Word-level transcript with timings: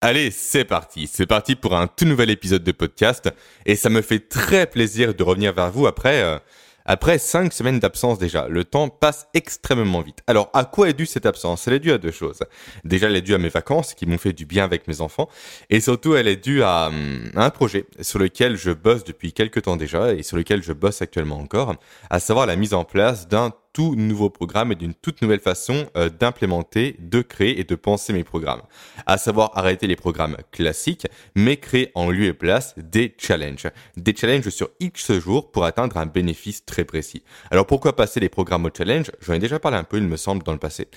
Allez, 0.00 0.30
c'est 0.30 0.64
parti. 0.64 1.10
C'est 1.12 1.26
parti 1.26 1.56
pour 1.56 1.74
un 1.76 1.88
tout 1.88 2.04
nouvel 2.04 2.30
épisode 2.30 2.62
de 2.62 2.70
podcast. 2.70 3.28
Et 3.66 3.74
ça 3.74 3.90
me 3.90 4.00
fait 4.00 4.20
très 4.20 4.68
plaisir 4.68 5.12
de 5.12 5.22
revenir 5.24 5.52
vers 5.52 5.72
vous 5.72 5.88
après, 5.88 6.22
euh, 6.22 6.38
après 6.84 7.18
cinq 7.18 7.52
semaines 7.52 7.80
d'absence 7.80 8.16
déjà. 8.16 8.46
Le 8.46 8.62
temps 8.62 8.90
passe 8.90 9.26
extrêmement 9.34 10.00
vite. 10.00 10.20
Alors, 10.28 10.50
à 10.54 10.64
quoi 10.66 10.88
est 10.88 10.92
due 10.92 11.04
cette 11.04 11.26
absence? 11.26 11.66
Elle 11.66 11.74
est 11.74 11.80
due 11.80 11.90
à 11.90 11.98
deux 11.98 12.12
choses. 12.12 12.38
Déjà, 12.84 13.08
elle 13.08 13.16
est 13.16 13.22
due 13.22 13.34
à 13.34 13.38
mes 13.38 13.48
vacances 13.48 13.92
qui 13.94 14.06
m'ont 14.06 14.18
fait 14.18 14.32
du 14.32 14.46
bien 14.46 14.62
avec 14.62 14.86
mes 14.86 15.00
enfants. 15.00 15.28
Et 15.68 15.80
surtout, 15.80 16.14
elle 16.14 16.28
est 16.28 16.36
due 16.36 16.62
à, 16.62 16.86
hum, 16.86 17.32
à 17.34 17.46
un 17.46 17.50
projet 17.50 17.84
sur 18.00 18.20
lequel 18.20 18.54
je 18.54 18.70
bosse 18.70 19.02
depuis 19.02 19.32
quelques 19.32 19.62
temps 19.62 19.76
déjà 19.76 20.14
et 20.14 20.22
sur 20.22 20.36
lequel 20.36 20.62
je 20.62 20.72
bosse 20.72 21.02
actuellement 21.02 21.40
encore. 21.40 21.74
À 22.08 22.20
savoir 22.20 22.46
la 22.46 22.54
mise 22.54 22.72
en 22.72 22.84
place 22.84 23.26
d'un 23.26 23.52
tout 23.72 23.94
nouveau 23.96 24.30
programme 24.30 24.72
et 24.72 24.74
d'une 24.74 24.94
toute 24.94 25.22
nouvelle 25.22 25.40
façon 25.40 25.86
euh, 25.96 26.08
d'implémenter, 26.08 26.96
de 26.98 27.22
créer 27.22 27.60
et 27.60 27.64
de 27.64 27.74
penser 27.74 28.12
mes 28.12 28.24
programmes. 28.24 28.62
À 29.06 29.18
savoir 29.18 29.52
arrêter 29.56 29.86
les 29.86 29.96
programmes 29.96 30.36
classiques, 30.50 31.06
mais 31.34 31.56
créer 31.56 31.90
en 31.94 32.10
lieu 32.10 32.26
et 32.26 32.32
place 32.32 32.74
des 32.76 33.14
challenges. 33.18 33.68
Des 33.96 34.14
challenges 34.14 34.48
sur 34.48 34.70
X 34.80 35.12
jours 35.18 35.50
pour 35.50 35.64
atteindre 35.64 35.96
un 35.96 36.06
bénéfice 36.06 36.64
très 36.64 36.84
précis. 36.84 37.22
Alors 37.50 37.66
pourquoi 37.66 37.96
passer 37.96 38.20
les 38.20 38.28
programmes 38.28 38.64
au 38.64 38.70
challenge? 38.76 39.10
J'en 39.20 39.34
ai 39.34 39.38
déjà 39.38 39.58
parlé 39.58 39.78
un 39.78 39.84
peu, 39.84 39.98
il 39.98 40.04
me 40.04 40.16
semble, 40.16 40.42
dans 40.42 40.52
le 40.52 40.58
passé. 40.58 40.88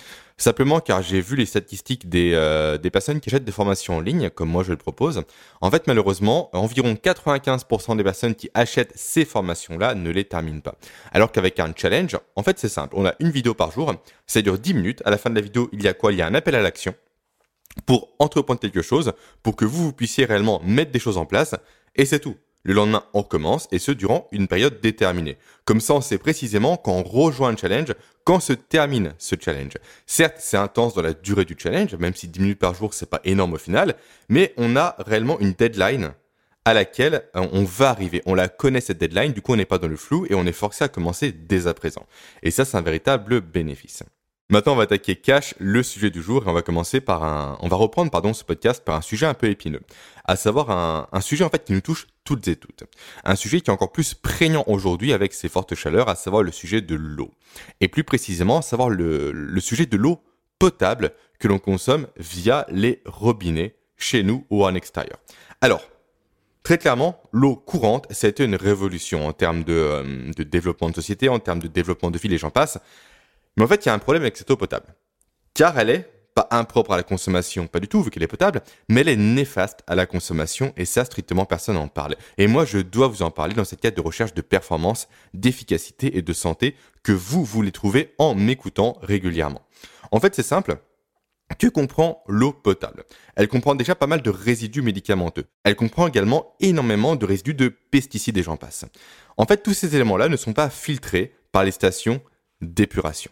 Simplement 0.41 0.79
car 0.79 1.03
j'ai 1.03 1.21
vu 1.21 1.35
les 1.35 1.45
statistiques 1.45 2.09
des, 2.09 2.31
euh, 2.33 2.79
des 2.79 2.89
personnes 2.89 3.19
qui 3.19 3.29
achètent 3.29 3.43
des 3.43 3.51
formations 3.51 3.97
en 3.97 3.99
ligne, 3.99 4.31
comme 4.31 4.49
moi 4.49 4.63
je 4.63 4.71
le 4.71 4.77
propose. 4.77 5.21
En 5.61 5.69
fait, 5.69 5.85
malheureusement, 5.85 6.49
environ 6.53 6.95
95% 6.95 7.95
des 7.95 8.03
personnes 8.03 8.33
qui 8.33 8.49
achètent 8.55 8.91
ces 8.95 9.23
formations-là 9.23 9.93
ne 9.93 10.09
les 10.09 10.25
terminent 10.25 10.61
pas. 10.61 10.73
Alors 11.11 11.31
qu'avec 11.31 11.59
un 11.59 11.71
challenge, 11.75 12.17
en 12.35 12.41
fait, 12.41 12.57
c'est 12.57 12.69
simple. 12.69 12.95
On 12.97 13.05
a 13.05 13.13
une 13.19 13.29
vidéo 13.29 13.53
par 13.53 13.71
jour, 13.71 13.93
ça 14.25 14.41
dure 14.41 14.57
10 14.57 14.73
minutes. 14.73 15.03
À 15.05 15.11
la 15.11 15.19
fin 15.19 15.29
de 15.29 15.35
la 15.35 15.41
vidéo, 15.41 15.69
il 15.73 15.83
y 15.83 15.87
a 15.87 15.93
quoi? 15.93 16.11
Il 16.11 16.17
y 16.17 16.23
a 16.23 16.25
un 16.25 16.33
appel 16.33 16.55
à 16.55 16.61
l'action 16.63 16.95
pour 17.85 18.09
entreprendre 18.17 18.59
quelque 18.59 18.81
chose, 18.81 19.13
pour 19.43 19.55
que 19.55 19.63
vous, 19.65 19.83
vous 19.83 19.93
puissiez 19.93 20.25
réellement 20.25 20.59
mettre 20.65 20.91
des 20.91 20.97
choses 20.97 21.19
en 21.19 21.27
place, 21.27 21.53
et 21.95 22.05
c'est 22.05 22.19
tout. 22.19 22.35
Le 22.63 22.73
lendemain, 22.73 23.03
on 23.13 23.23
commence, 23.23 23.67
et 23.71 23.79
ce, 23.79 23.91
durant 23.91 24.27
une 24.31 24.47
période 24.47 24.79
déterminée. 24.81 25.37
Comme 25.65 25.81
ça, 25.81 25.95
on 25.95 26.01
sait 26.01 26.17
précisément 26.17 26.77
quand 26.77 26.93
on 26.93 27.03
rejoint 27.03 27.49
un 27.49 27.57
challenge, 27.57 27.93
quand 28.23 28.39
se 28.39 28.53
termine 28.53 29.13
ce 29.17 29.35
challenge. 29.39 29.73
Certes, 30.05 30.37
c'est 30.37 30.57
intense 30.57 30.93
dans 30.93 31.01
la 31.01 31.13
durée 31.13 31.45
du 31.45 31.55
challenge, 31.57 31.95
même 31.95 32.13
si 32.13 32.27
10 32.27 32.39
minutes 32.39 32.59
par 32.59 32.75
jour, 32.75 32.93
c'est 32.93 33.09
pas 33.09 33.21
énorme 33.23 33.53
au 33.53 33.57
final, 33.57 33.95
mais 34.29 34.53
on 34.57 34.75
a 34.75 34.95
réellement 34.99 35.39
une 35.39 35.53
deadline 35.53 36.13
à 36.65 36.73
laquelle 36.73 37.23
euh, 37.35 37.47
on 37.51 37.63
va 37.63 37.89
arriver. 37.89 38.21
On 38.25 38.35
la 38.35 38.47
connaît 38.47 38.81
cette 38.81 38.99
deadline, 38.99 39.33
du 39.33 39.41
coup 39.41 39.53
on 39.53 39.55
n'est 39.55 39.65
pas 39.65 39.77
dans 39.77 39.87
le 39.87 39.95
flou 39.95 40.25
et 40.29 40.35
on 40.35 40.45
est 40.45 40.51
forcé 40.51 40.83
à 40.83 40.87
commencer 40.87 41.31
dès 41.31 41.67
à 41.67 41.73
présent. 41.73 42.05
Et 42.43 42.51
ça 42.51 42.65
c'est 42.65 42.77
un 42.77 42.81
véritable 42.81 43.41
bénéfice. 43.41 44.03
Maintenant 44.49 44.73
on 44.73 44.75
va 44.75 44.83
attaquer 44.83 45.15
cash 45.15 45.55
le 45.59 45.81
sujet 45.81 46.09
du 46.09 46.21
jour 46.21 46.43
et 46.45 46.49
on 46.49 46.53
va 46.53 46.61
commencer 46.61 47.01
par 47.01 47.23
un, 47.23 47.57
on 47.61 47.67
va 47.67 47.77
reprendre 47.77 48.11
pardon 48.11 48.33
ce 48.33 48.43
podcast 48.43 48.83
par 48.83 48.95
un 48.95 49.01
sujet 49.01 49.25
un 49.25 49.33
peu 49.33 49.49
épineux, 49.49 49.81
à 50.25 50.35
savoir 50.35 50.69
un, 50.69 51.07
un 51.11 51.21
sujet 51.21 51.43
en 51.43 51.49
fait 51.49 51.63
qui 51.63 51.73
nous 51.73 51.81
touche 51.81 52.05
toutes 52.23 52.47
et 52.47 52.55
toutes. 52.55 52.83
Un 53.23 53.35
sujet 53.35 53.61
qui 53.61 53.69
est 53.69 53.73
encore 53.73 53.91
plus 53.91 54.13
prégnant 54.13 54.63
aujourd'hui 54.67 55.13
avec 55.13 55.33
ces 55.33 55.49
fortes 55.49 55.75
chaleurs, 55.75 56.09
à 56.09 56.15
savoir 56.15 56.43
le 56.43 56.51
sujet 56.51 56.81
de 56.81 56.95
l'eau. 56.95 57.31
Et 57.79 57.87
plus 57.87 58.03
précisément, 58.03 58.59
à 58.59 58.61
savoir 58.61 58.89
le, 58.89 59.59
sujet 59.59 59.85
de 59.85 59.97
l'eau 59.97 60.19
potable 60.59 61.11
que 61.39 61.47
l'on 61.47 61.59
consomme 61.59 62.07
via 62.17 62.65
les 62.69 63.01
robinets 63.05 63.75
chez 63.97 64.23
nous 64.23 64.45
ou 64.49 64.65
en 64.65 64.75
extérieur. 64.75 65.19
Alors, 65.61 65.81
Très 66.63 66.77
clairement, 66.77 67.19
l'eau 67.31 67.55
courante, 67.55 68.05
c'était 68.11 68.45
une 68.45 68.53
révolution 68.53 69.27
en 69.27 69.33
termes 69.33 69.63
de, 69.63 69.73
euh, 69.73 70.31
de, 70.37 70.43
développement 70.43 70.91
de 70.91 70.95
société, 70.95 71.27
en 71.27 71.39
termes 71.39 71.57
de 71.57 71.67
développement 71.67 72.11
de 72.11 72.19
ville 72.19 72.33
et 72.33 72.37
j'en 72.37 72.51
passe. 72.51 72.77
Mais 73.57 73.63
en 73.63 73.67
fait, 73.67 73.83
il 73.83 73.87
y 73.87 73.89
a 73.89 73.95
un 73.95 73.99
problème 73.99 74.21
avec 74.21 74.37
cette 74.37 74.51
eau 74.51 74.57
potable. 74.57 74.93
Car 75.55 75.79
elle 75.79 75.89
est 75.89 76.20
pas 76.33 76.47
impropre 76.51 76.91
à 76.91 76.97
la 76.97 77.03
consommation, 77.03 77.67
pas 77.67 77.79
du 77.79 77.87
tout, 77.87 78.01
vu 78.01 78.09
qu'elle 78.09 78.23
est 78.23 78.27
potable, 78.27 78.61
mais 78.89 79.01
elle 79.01 79.09
est 79.09 79.15
néfaste 79.15 79.79
à 79.87 79.95
la 79.95 80.05
consommation 80.05 80.73
et 80.77 80.85
ça, 80.85 81.05
strictement 81.05 81.45
personne 81.45 81.75
n'en 81.75 81.87
parle. 81.87 82.15
Et 82.37 82.47
moi, 82.47 82.65
je 82.65 82.79
dois 82.79 83.07
vous 83.07 83.21
en 83.21 83.31
parler 83.31 83.53
dans 83.53 83.65
cette 83.65 83.81
quête 83.81 83.95
de 83.95 84.01
recherche 84.01 84.33
de 84.33 84.41
performance, 84.41 85.07
d'efficacité 85.33 86.17
et 86.17 86.21
de 86.21 86.33
santé 86.33 86.75
que 87.03 87.11
vous 87.11 87.43
voulez 87.43 87.71
trouver 87.71 88.13
en 88.17 88.35
m'écoutant 88.35 88.97
régulièrement. 89.01 89.61
En 90.11 90.19
fait, 90.19 90.35
c'est 90.35 90.43
simple. 90.43 90.77
Que 91.59 91.67
comprend 91.67 92.23
l'eau 92.27 92.53
potable 92.53 93.03
Elle 93.35 93.47
comprend 93.47 93.75
déjà 93.75 93.93
pas 93.93 94.07
mal 94.07 94.21
de 94.21 94.29
résidus 94.29 94.81
médicamenteux. 94.81 95.45
Elle 95.63 95.75
comprend 95.75 96.07
également 96.07 96.55
énormément 96.61 97.15
de 97.15 97.25
résidus 97.25 97.53
de 97.53 97.67
pesticides 97.67 98.37
et 98.37 98.43
j'en 98.43 98.57
passe. 98.57 98.85
En 99.37 99.45
fait, 99.45 99.61
tous 99.61 99.73
ces 99.73 99.95
éléments-là 99.95 100.29
ne 100.29 100.37
sont 100.37 100.53
pas 100.53 100.69
filtrés 100.69 101.33
par 101.51 101.63
les 101.63 101.71
stations 101.71 102.21
d'épuration. 102.61 103.31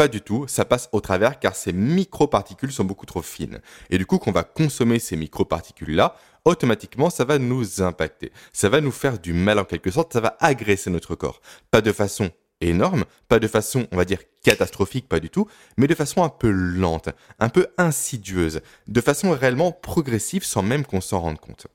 Pas 0.00 0.08
du 0.08 0.22
tout, 0.22 0.46
ça 0.48 0.64
passe 0.64 0.88
au 0.92 1.02
travers 1.02 1.38
car 1.38 1.54
ces 1.54 1.74
microparticules 1.74 2.72
sont 2.72 2.86
beaucoup 2.86 3.04
trop 3.04 3.20
fines. 3.20 3.60
Et 3.90 3.98
du 3.98 4.06
coup, 4.06 4.16
quand 4.16 4.30
on 4.30 4.32
va 4.32 4.44
consommer 4.44 4.98
ces 4.98 5.14
microparticules-là, 5.14 6.16
automatiquement, 6.46 7.10
ça 7.10 7.26
va 7.26 7.38
nous 7.38 7.82
impacter. 7.82 8.32
Ça 8.54 8.70
va 8.70 8.80
nous 8.80 8.92
faire 8.92 9.18
du 9.18 9.34
mal 9.34 9.58
en 9.58 9.64
quelque 9.64 9.90
sorte, 9.90 10.14
ça 10.14 10.20
va 10.20 10.38
agresser 10.40 10.88
notre 10.88 11.16
corps. 11.16 11.42
Pas 11.70 11.82
de 11.82 11.92
façon 11.92 12.30
énorme, 12.62 13.04
pas 13.28 13.38
de 13.38 13.46
façon, 13.46 13.86
on 13.92 13.98
va 13.98 14.06
dire, 14.06 14.20
catastrophique, 14.42 15.06
pas 15.06 15.20
du 15.20 15.28
tout, 15.28 15.46
mais 15.76 15.86
de 15.86 15.94
façon 15.94 16.24
un 16.24 16.30
peu 16.30 16.48
lente, 16.48 17.10
un 17.38 17.50
peu 17.50 17.66
insidieuse, 17.76 18.62
de 18.88 19.00
façon 19.02 19.32
réellement 19.32 19.70
progressive 19.70 20.46
sans 20.46 20.62
même 20.62 20.86
qu'on 20.86 21.02
s'en 21.02 21.20
rende 21.20 21.40
compte. 21.40 21.66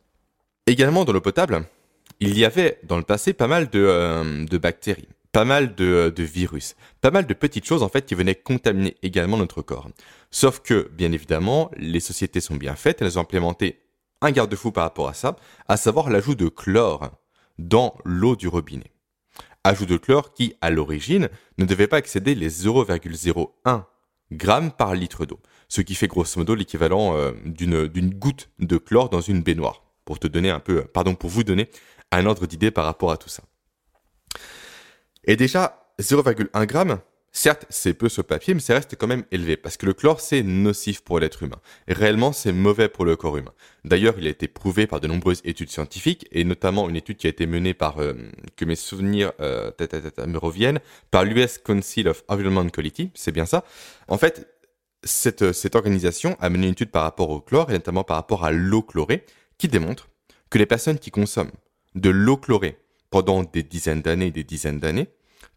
Également 0.65 1.05
dans 1.05 1.13
l'eau 1.13 1.21
potable, 1.21 1.67
il 2.19 2.35
y 2.35 2.43
avait 2.43 2.79
dans 2.85 2.97
le 2.97 3.03
passé 3.03 3.33
pas 3.33 3.47
mal 3.47 3.69
de, 3.69 3.85
euh, 3.85 4.45
de 4.45 4.57
bactéries, 4.57 5.09
pas 5.35 5.43
mal 5.43 5.75
de, 5.75 6.13
de, 6.15 6.23
virus, 6.23 6.77
pas 7.01 7.11
mal 7.11 7.27
de 7.27 7.33
petites 7.33 7.65
choses 7.65 7.83
en 7.83 7.89
fait 7.89 8.05
qui 8.05 8.15
venaient 8.15 8.35
contaminer 8.35 8.95
également 9.03 9.35
notre 9.35 9.61
corps. 9.61 9.89
Sauf 10.31 10.61
que, 10.61 10.89
bien 10.93 11.11
évidemment, 11.11 11.69
les 11.75 11.99
sociétés 11.99 12.39
sont 12.39 12.55
bien 12.55 12.75
faites, 12.75 13.01
elles 13.01 13.19
ont 13.19 13.23
implémenté 13.23 13.81
un 14.21 14.31
garde-fou 14.31 14.71
par 14.71 14.85
rapport 14.85 15.09
à 15.09 15.13
ça, 15.13 15.35
à 15.67 15.75
savoir 15.75 16.09
l'ajout 16.09 16.35
de 16.35 16.47
chlore 16.47 17.11
dans 17.59 17.97
l'eau 18.05 18.37
du 18.37 18.47
robinet 18.47 18.93
ajout 19.65 19.87
de 19.87 19.97
chlore 19.97 20.31
qui, 20.31 20.53
à 20.61 20.69
l'origine, 20.69 21.27
ne 21.57 21.65
devait 21.65 21.87
pas 21.87 21.97
excéder 21.97 22.33
les 22.33 22.49
0,01 22.49 23.83
g 24.31 24.71
par 24.77 24.93
litre 24.95 25.25
d'eau, 25.25 25.41
ce 25.67 25.81
qui 25.81 25.95
fait 25.95 26.07
grosso 26.07 26.39
modo 26.39 26.55
l'équivalent 26.55 27.17
euh, 27.17 27.33
d'une 27.43 28.13
goutte 28.13 28.51
de 28.59 28.77
chlore 28.77 29.09
dans 29.09 29.21
une 29.21 29.41
baignoire, 29.41 29.83
pour 30.05 30.17
te 30.17 30.27
donner 30.27 30.49
un 30.49 30.61
peu, 30.61 30.85
pardon, 30.85 31.13
pour 31.13 31.29
vous 31.29 31.43
donner 31.43 31.69
un 32.11 32.25
ordre 32.25 32.45
d'idée 32.45 32.71
par 32.71 32.85
rapport 32.85 33.11
à 33.11 33.17
tout 33.17 33.29
ça. 33.29 33.43
Et 35.25 35.35
déjà, 35.35 35.91
0,1 35.99 36.71
g, 36.71 36.95
Certes, 37.37 37.65
c'est 37.69 37.93
peu 37.93 38.07
sur 38.07 38.23
papier, 38.23 38.53
mais 38.53 38.61
ça 38.61 38.75
reste 38.75 38.95
quand 38.95 39.07
même 39.07 39.25
élevé, 39.29 39.57
parce 39.57 39.75
que 39.75 39.85
le 39.85 39.91
chlore, 39.91 40.21
c'est 40.21 40.41
nocif 40.41 41.01
pour 41.01 41.19
l'être 41.19 41.43
humain. 41.43 41.59
Réellement, 41.85 42.31
c'est 42.31 42.53
mauvais 42.53 42.87
pour 42.87 43.03
le 43.03 43.17
corps 43.17 43.35
humain. 43.35 43.51
D'ailleurs, 43.83 44.15
il 44.17 44.25
a 44.25 44.29
été 44.29 44.47
prouvé 44.47 44.87
par 44.87 45.01
de 45.01 45.07
nombreuses 45.07 45.41
études 45.43 45.69
scientifiques, 45.69 46.25
et 46.31 46.45
notamment 46.45 46.87
une 46.87 46.95
étude 46.95 47.17
qui 47.17 47.27
a 47.27 47.29
été 47.29 47.45
menée 47.45 47.73
par, 47.73 47.99
euh, 47.99 48.13
que 48.55 48.63
mes 48.63 48.77
souvenirs 48.77 49.33
euh, 49.41 49.69
me 50.25 50.37
reviennent, 50.37 50.79
par 51.11 51.25
l'US 51.25 51.57
Council 51.57 52.07
of 52.07 52.23
Environment 52.29 52.69
Quality, 52.69 53.11
c'est 53.15 53.33
bien 53.33 53.45
ça. 53.45 53.65
En 54.07 54.17
fait, 54.17 54.47
cette, 55.03 55.51
cette 55.51 55.75
organisation 55.75 56.37
a 56.39 56.49
mené 56.49 56.67
une 56.67 56.71
étude 56.71 56.91
par 56.91 57.03
rapport 57.03 57.31
au 57.31 57.41
chlore, 57.41 57.69
et 57.69 57.73
notamment 57.73 58.05
par 58.05 58.15
rapport 58.15 58.45
à 58.45 58.53
l'eau 58.53 58.81
chlorée, 58.81 59.25
qui 59.57 59.67
démontre 59.67 60.07
que 60.49 60.57
les 60.57 60.65
personnes 60.65 60.99
qui 60.99 61.11
consomment 61.11 61.51
de 61.95 62.09
l'eau 62.09 62.37
chlorée 62.37 62.77
pendant 63.15 63.43
des 63.43 63.63
dizaines 63.63 64.01
d'années 64.01 64.25
et 64.25 64.31
des 64.31 64.43
dizaines 64.43 64.81
d'années 64.81 65.07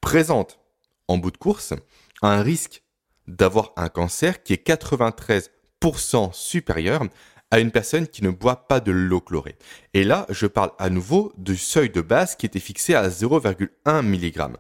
présentent 0.01 0.61
en 1.09 1.19
bout 1.19 1.33
de 1.33 1.39
course, 1.39 1.75
un 2.23 2.41
risque 2.41 2.85
d'avoir 3.27 3.73
un 3.77 3.89
cancer 3.89 4.45
qui 4.45 4.53
est 4.53 4.65
93% 4.65 6.33
supérieur 6.33 7.03
à 7.51 7.59
une 7.59 7.73
personne 7.73 8.07
qui 8.07 8.23
ne 8.23 8.31
boit 8.31 8.69
pas 8.69 8.79
de 8.79 8.93
l'eau 8.93 9.21
chlorée. 9.21 9.57
Et 9.93 10.05
là, 10.05 10.25
je 10.29 10.47
parle 10.47 10.71
à 10.79 10.89
nouveau 10.89 11.33
du 11.37 11.57
seuil 11.57 11.91
de 11.91 12.01
base 12.01 12.37
qui 12.37 12.47
était 12.47 12.61
fixé 12.61 12.95
à 12.95 13.09
0,1 13.09 14.03
mg. 14.03 14.57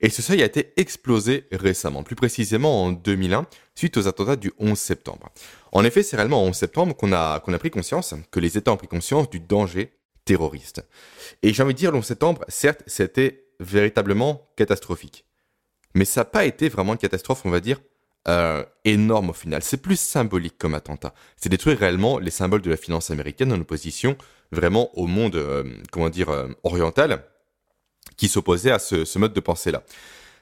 Et 0.00 0.08
ce 0.08 0.22
seuil 0.22 0.40
a 0.40 0.46
été 0.46 0.72
explosé 0.76 1.48
récemment, 1.50 2.04
plus 2.04 2.14
précisément 2.14 2.84
en 2.84 2.92
2001, 2.92 3.46
suite 3.74 3.96
aux 3.96 4.06
attentats 4.06 4.36
du 4.36 4.52
11 4.60 4.78
septembre. 4.78 5.30
En 5.72 5.84
effet, 5.84 6.04
c'est 6.04 6.14
réellement 6.14 6.44
en 6.44 6.50
11 6.50 6.54
septembre 6.54 6.94
qu'on 6.94 7.12
a, 7.12 7.40
qu'on 7.40 7.54
a 7.54 7.58
pris 7.58 7.70
conscience, 7.70 8.14
que 8.30 8.38
les 8.38 8.56
États 8.56 8.70
ont 8.70 8.76
pris 8.76 8.86
conscience 8.86 9.28
du 9.30 9.40
danger 9.40 9.95
terroriste. 10.26 10.84
Et 11.42 11.54
j'ai 11.54 11.62
envie 11.62 11.72
de 11.72 11.78
dire, 11.78 11.92
le 11.92 11.98
11 11.98 12.04
septembre, 12.04 12.44
certes, 12.48 12.82
c'était 12.86 13.46
véritablement 13.58 14.50
catastrophique. 14.56 15.24
Mais 15.94 16.04
ça 16.04 16.20
n'a 16.20 16.24
pas 16.26 16.44
été 16.44 16.68
vraiment 16.68 16.92
une 16.92 16.98
catastrophe, 16.98 17.46
on 17.46 17.50
va 17.50 17.60
dire, 17.60 17.80
euh, 18.28 18.64
énorme 18.84 19.30
au 19.30 19.32
final. 19.32 19.62
C'est 19.62 19.78
plus 19.78 19.98
symbolique 19.98 20.58
comme 20.58 20.74
attentat. 20.74 21.14
C'est 21.36 21.48
détruire 21.48 21.78
réellement 21.78 22.18
les 22.18 22.30
symboles 22.30 22.60
de 22.60 22.70
la 22.70 22.76
finance 22.76 23.10
américaine 23.10 23.52
en 23.52 23.60
opposition 23.60 24.18
vraiment 24.52 24.90
au 24.98 25.06
monde, 25.06 25.36
euh, 25.36 25.64
comment 25.90 26.10
dire, 26.10 26.28
euh, 26.28 26.48
oriental, 26.64 27.24
qui 28.16 28.28
s'opposait 28.28 28.72
à 28.72 28.78
ce, 28.78 29.18
mode 29.18 29.32
de 29.32 29.40
pensée-là. 29.40 29.84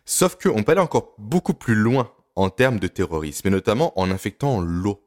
Sauf 0.06 0.37
qu'on 0.37 0.62
peut 0.62 0.72
aller 0.72 0.80
encore 0.80 1.14
beaucoup 1.19 1.54
plus 1.54 1.75
loin 1.75 2.10
en 2.37 2.50
termes 2.50 2.78
de 2.78 2.88
terrorisme, 2.88 3.48
et 3.48 3.50
notamment 3.50 3.98
en 3.98 4.10
infectant 4.10 4.60
l'eau. 4.60 5.06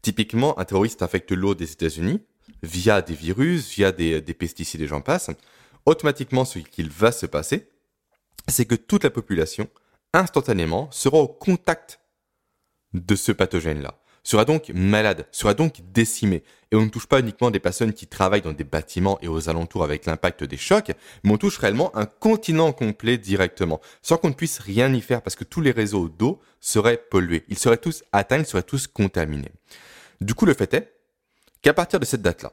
Typiquement, 0.00 0.58
un 0.58 0.64
terroriste 0.64 1.02
infecte 1.02 1.32
l'eau 1.32 1.54
des 1.54 1.70
États-Unis 1.72 2.22
via 2.62 3.02
des 3.02 3.14
virus, 3.14 3.70
via 3.70 3.92
des, 3.92 4.20
des 4.20 4.34
pesticides 4.34 4.80
et 4.80 4.86
j'en 4.86 5.00
passe. 5.00 5.30
Automatiquement, 5.86 6.44
ce 6.44 6.58
qu'il 6.58 6.90
va 6.90 7.12
se 7.12 7.26
passer, 7.26 7.68
c'est 8.48 8.66
que 8.66 8.74
toute 8.74 9.04
la 9.04 9.10
population 9.10 9.68
instantanément 10.14 10.90
sera 10.90 11.18
au 11.18 11.28
contact 11.28 12.00
de 12.94 13.14
ce 13.14 13.32
pathogène-là. 13.32 13.98
sera 14.24 14.44
donc 14.44 14.70
malade, 14.74 15.26
sera 15.32 15.54
donc 15.54 15.80
décimé. 15.92 16.44
Et 16.70 16.76
on 16.76 16.82
ne 16.82 16.90
touche 16.90 17.06
pas 17.06 17.20
uniquement 17.20 17.50
des 17.50 17.58
personnes 17.58 17.92
qui 17.92 18.06
travaillent 18.06 18.42
dans 18.42 18.52
des 18.52 18.64
bâtiments 18.64 19.18
et 19.20 19.28
aux 19.28 19.48
alentours 19.48 19.82
avec 19.82 20.06
l'impact 20.06 20.44
des 20.44 20.56
chocs, 20.56 20.92
mais 21.24 21.32
on 21.32 21.38
touche 21.38 21.58
réellement 21.58 21.94
un 21.96 22.06
continent 22.06 22.72
complet 22.72 23.18
directement, 23.18 23.80
sans 24.00 24.18
qu'on 24.18 24.28
ne 24.28 24.34
puisse 24.34 24.58
rien 24.58 24.92
y 24.92 25.00
faire 25.00 25.22
parce 25.22 25.34
que 25.34 25.44
tous 25.44 25.60
les 25.60 25.72
réseaux 25.72 26.08
d'eau 26.08 26.40
seraient 26.60 26.98
pollués. 26.98 27.44
Ils 27.48 27.58
seraient 27.58 27.78
tous 27.78 28.04
atteints, 28.12 28.38
ils 28.38 28.46
seraient 28.46 28.62
tous 28.62 28.86
contaminés. 28.86 29.52
Du 30.20 30.34
coup, 30.34 30.46
le 30.46 30.54
fait 30.54 30.72
est 30.74 30.92
qu'à 31.62 31.72
partir 31.72 32.00
de 32.00 32.04
cette 32.04 32.22
date-là, 32.22 32.52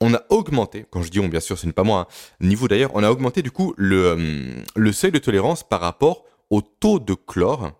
on 0.00 0.14
a 0.14 0.22
augmenté, 0.28 0.86
quand 0.90 1.02
je 1.02 1.10
dis 1.10 1.20
on, 1.20 1.28
bien 1.28 1.40
sûr, 1.40 1.58
ce 1.58 1.66
n'est 1.66 1.72
pas 1.72 1.82
moi, 1.82 2.08
hein, 2.08 2.36
niveau 2.40 2.68
d'ailleurs, 2.68 2.92
on 2.94 3.02
a 3.02 3.10
augmenté 3.10 3.42
du 3.42 3.50
coup 3.50 3.74
le, 3.76 4.04
euh, 4.06 4.62
le 4.76 4.92
seuil 4.92 5.10
de 5.10 5.18
tolérance 5.18 5.68
par 5.68 5.80
rapport 5.80 6.24
au 6.50 6.62
taux 6.62 7.00
de 7.00 7.14
chlore 7.14 7.72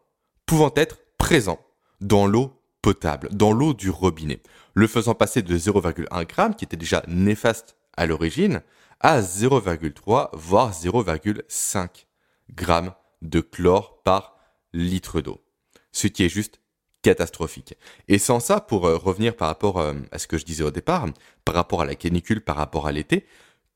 pouvant 0.46 0.72
être 0.76 0.98
présent 1.16 1.58
dans 2.00 2.26
l'eau 2.26 2.60
potable, 2.82 3.28
dans 3.32 3.52
l'eau 3.52 3.74
du 3.74 3.90
robinet, 3.90 4.40
le 4.74 4.86
faisant 4.86 5.14
passer 5.14 5.42
de 5.42 5.56
0,1 5.56 6.20
g, 6.20 6.56
qui 6.56 6.64
était 6.64 6.76
déjà 6.76 7.02
néfaste 7.06 7.76
à 7.96 8.06
l'origine, 8.06 8.62
à 9.00 9.20
0,3 9.20 10.30
voire 10.32 10.72
0,5 10.72 11.88
g 12.56 12.90
de 13.22 13.40
chlore 13.40 14.02
par 14.02 14.36
litre 14.72 15.20
d'eau. 15.20 15.40
Ce 15.92 16.06
qui 16.06 16.24
est 16.24 16.28
juste 16.28 16.60
catastrophique. 17.02 17.74
Et 18.08 18.18
sans 18.18 18.40
ça, 18.40 18.60
pour 18.60 18.86
euh, 18.86 18.96
revenir 18.96 19.36
par 19.36 19.48
rapport 19.48 19.78
euh, 19.78 19.94
à 20.10 20.18
ce 20.18 20.26
que 20.26 20.38
je 20.38 20.44
disais 20.44 20.64
au 20.64 20.70
départ, 20.70 21.06
par 21.44 21.54
rapport 21.54 21.82
à 21.82 21.86
la 21.86 21.94
canicule, 21.94 22.40
par 22.40 22.56
rapport 22.56 22.86
à 22.86 22.92
l'été, 22.92 23.26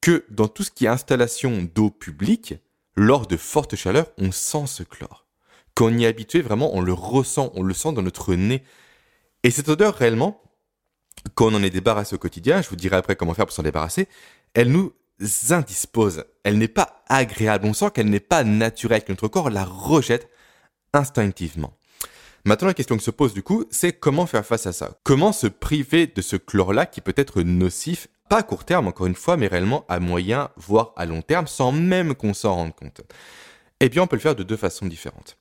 que 0.01 0.25
dans 0.31 0.49
tout 0.49 0.65
ce 0.65 0.71
qui 0.71 0.87
est 0.87 0.89
installation 0.89 1.69
d'eau 1.75 1.91
publique, 1.91 2.55
lors 2.97 3.27
de 3.27 3.37
fortes 3.37 3.77
chaleurs, 3.77 4.11
on 4.19 4.33
sent 4.33 4.67
ce 4.67 4.83
chlore. 4.83 5.27
Quand 5.75 5.87
on 5.87 5.97
y 5.97 6.05
est 6.05 6.09
habitué, 6.09 6.43
vraiment, 6.43 6.75
on 6.75 6.81
le 6.81 6.93
ressent, 6.93 7.51
on 7.55 7.63
le 7.63 7.73
sent 7.73 7.93
dans 7.93 8.03
notre 8.03 8.35
nez. 8.35 8.63
Et 9.43 9.51
cette 9.51 9.69
odeur, 9.69 9.95
réellement, 9.95 10.43
quand 11.35 11.47
on 11.47 11.55
en 11.55 11.63
est 11.63 11.71
débarrassé 11.71 12.15
au 12.15 12.19
quotidien, 12.19 12.61
je 12.61 12.69
vous 12.69 12.77
dirai 12.77 12.97
après 12.97 13.17
comment 13.17 13.35
faire 13.35 13.47
pour 13.47 13.55
s'en 13.55 13.63
débarrasser, 13.63 14.09
elle 14.55 14.71
nous 14.71 14.93
indispose. 15.51 16.25
Elle 16.45 16.59
n'est 16.59 16.69
pas 16.69 17.03
agréable. 17.09 17.67
On 17.67 17.73
sent 17.73 17.91
qu'elle 17.95 18.11
n'est 18.11 18.21
pas 18.21 18.45
naturelle, 18.45 19.05
que 19.05 19.13
notre 19.13 19.29
corps 19.29 19.51
la 19.51 19.65
rejette 19.65 20.29
instinctivement. 20.93 21.79
Maintenant, 22.45 22.67
la 22.67 22.75
question 22.75 22.97
qui 22.97 23.05
se 23.05 23.13
pose 23.13 23.35
du 23.35 23.45
coup, 23.45 23.67
c'est 23.71 23.93
comment 23.93 24.27
faire 24.27 24.45
face 24.45 24.67
à 24.67 24.73
ça? 24.73 24.99
Comment 25.05 25.31
se 25.31 25.47
priver 25.47 26.09
de 26.09 26.21
ce 26.21 26.35
chlore-là 26.35 26.87
qui 26.87 27.01
peut 27.01 27.15
être 27.17 27.43
nocif, 27.43 28.09
pas 28.29 28.39
à 28.39 28.43
court 28.43 28.65
terme 28.65 28.89
encore 28.89 29.07
une 29.07 29.15
fois, 29.15 29.37
mais 29.37 29.47
réellement 29.47 29.85
à 29.89 30.01
moyen, 30.01 30.51
voire 30.57 30.93
à 30.97 31.07
long 31.07 31.23
terme, 31.23 31.47
sans 31.47 31.71
même 31.71 32.17
qu'on 32.17 32.35
s'en 32.35 32.57
rende 32.57 32.75
compte? 32.75 33.03
Eh 33.79 33.89
bien, 33.89 34.03
on 34.03 34.07
peut 34.09 34.17
le 34.17 34.23
faire 34.23 34.35
de 34.35 34.43
deux 34.43 34.57
façons 34.57 34.87
différentes. 34.87 35.37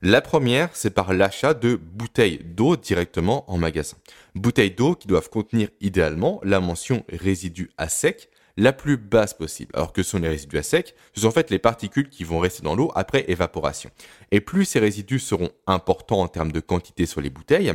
La 0.00 0.20
première, 0.20 0.68
c'est 0.74 0.94
par 0.94 1.12
l'achat 1.12 1.54
de 1.54 1.74
bouteilles 1.74 2.38
d'eau 2.44 2.76
directement 2.76 3.50
en 3.50 3.58
magasin. 3.58 3.96
Bouteilles 4.36 4.70
d'eau 4.70 4.94
qui 4.94 5.08
doivent 5.08 5.30
contenir 5.30 5.70
idéalement 5.80 6.40
la 6.44 6.60
mention 6.60 7.04
résidus 7.08 7.70
à 7.78 7.88
sec 7.88 8.30
la 8.56 8.72
plus 8.72 8.96
basse 8.96 9.34
possible. 9.34 9.72
Alors 9.74 9.92
que 9.92 10.02
sont 10.02 10.18
les 10.18 10.28
résidus 10.28 10.58
à 10.58 10.62
sec 10.62 10.94
Ce 11.14 11.22
sont 11.22 11.28
en 11.28 11.32
fait 11.32 11.50
les 11.50 11.58
particules 11.58 12.08
qui 12.08 12.24
vont 12.24 12.38
rester 12.38 12.62
dans 12.62 12.74
l'eau 12.74 12.92
après 12.94 13.24
évaporation. 13.28 13.90
Et 14.30 14.40
plus 14.40 14.64
ces 14.64 14.78
résidus 14.78 15.18
seront 15.18 15.50
importants 15.66 16.20
en 16.20 16.28
termes 16.28 16.52
de 16.52 16.60
quantité 16.60 17.06
sur 17.06 17.20
les 17.20 17.30
bouteilles, 17.30 17.72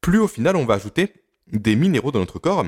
plus 0.00 0.18
au 0.18 0.28
final 0.28 0.56
on 0.56 0.64
va 0.64 0.74
ajouter 0.74 1.12
des 1.52 1.76
minéraux 1.76 2.12
dans 2.12 2.20
notre 2.20 2.38
corps 2.38 2.64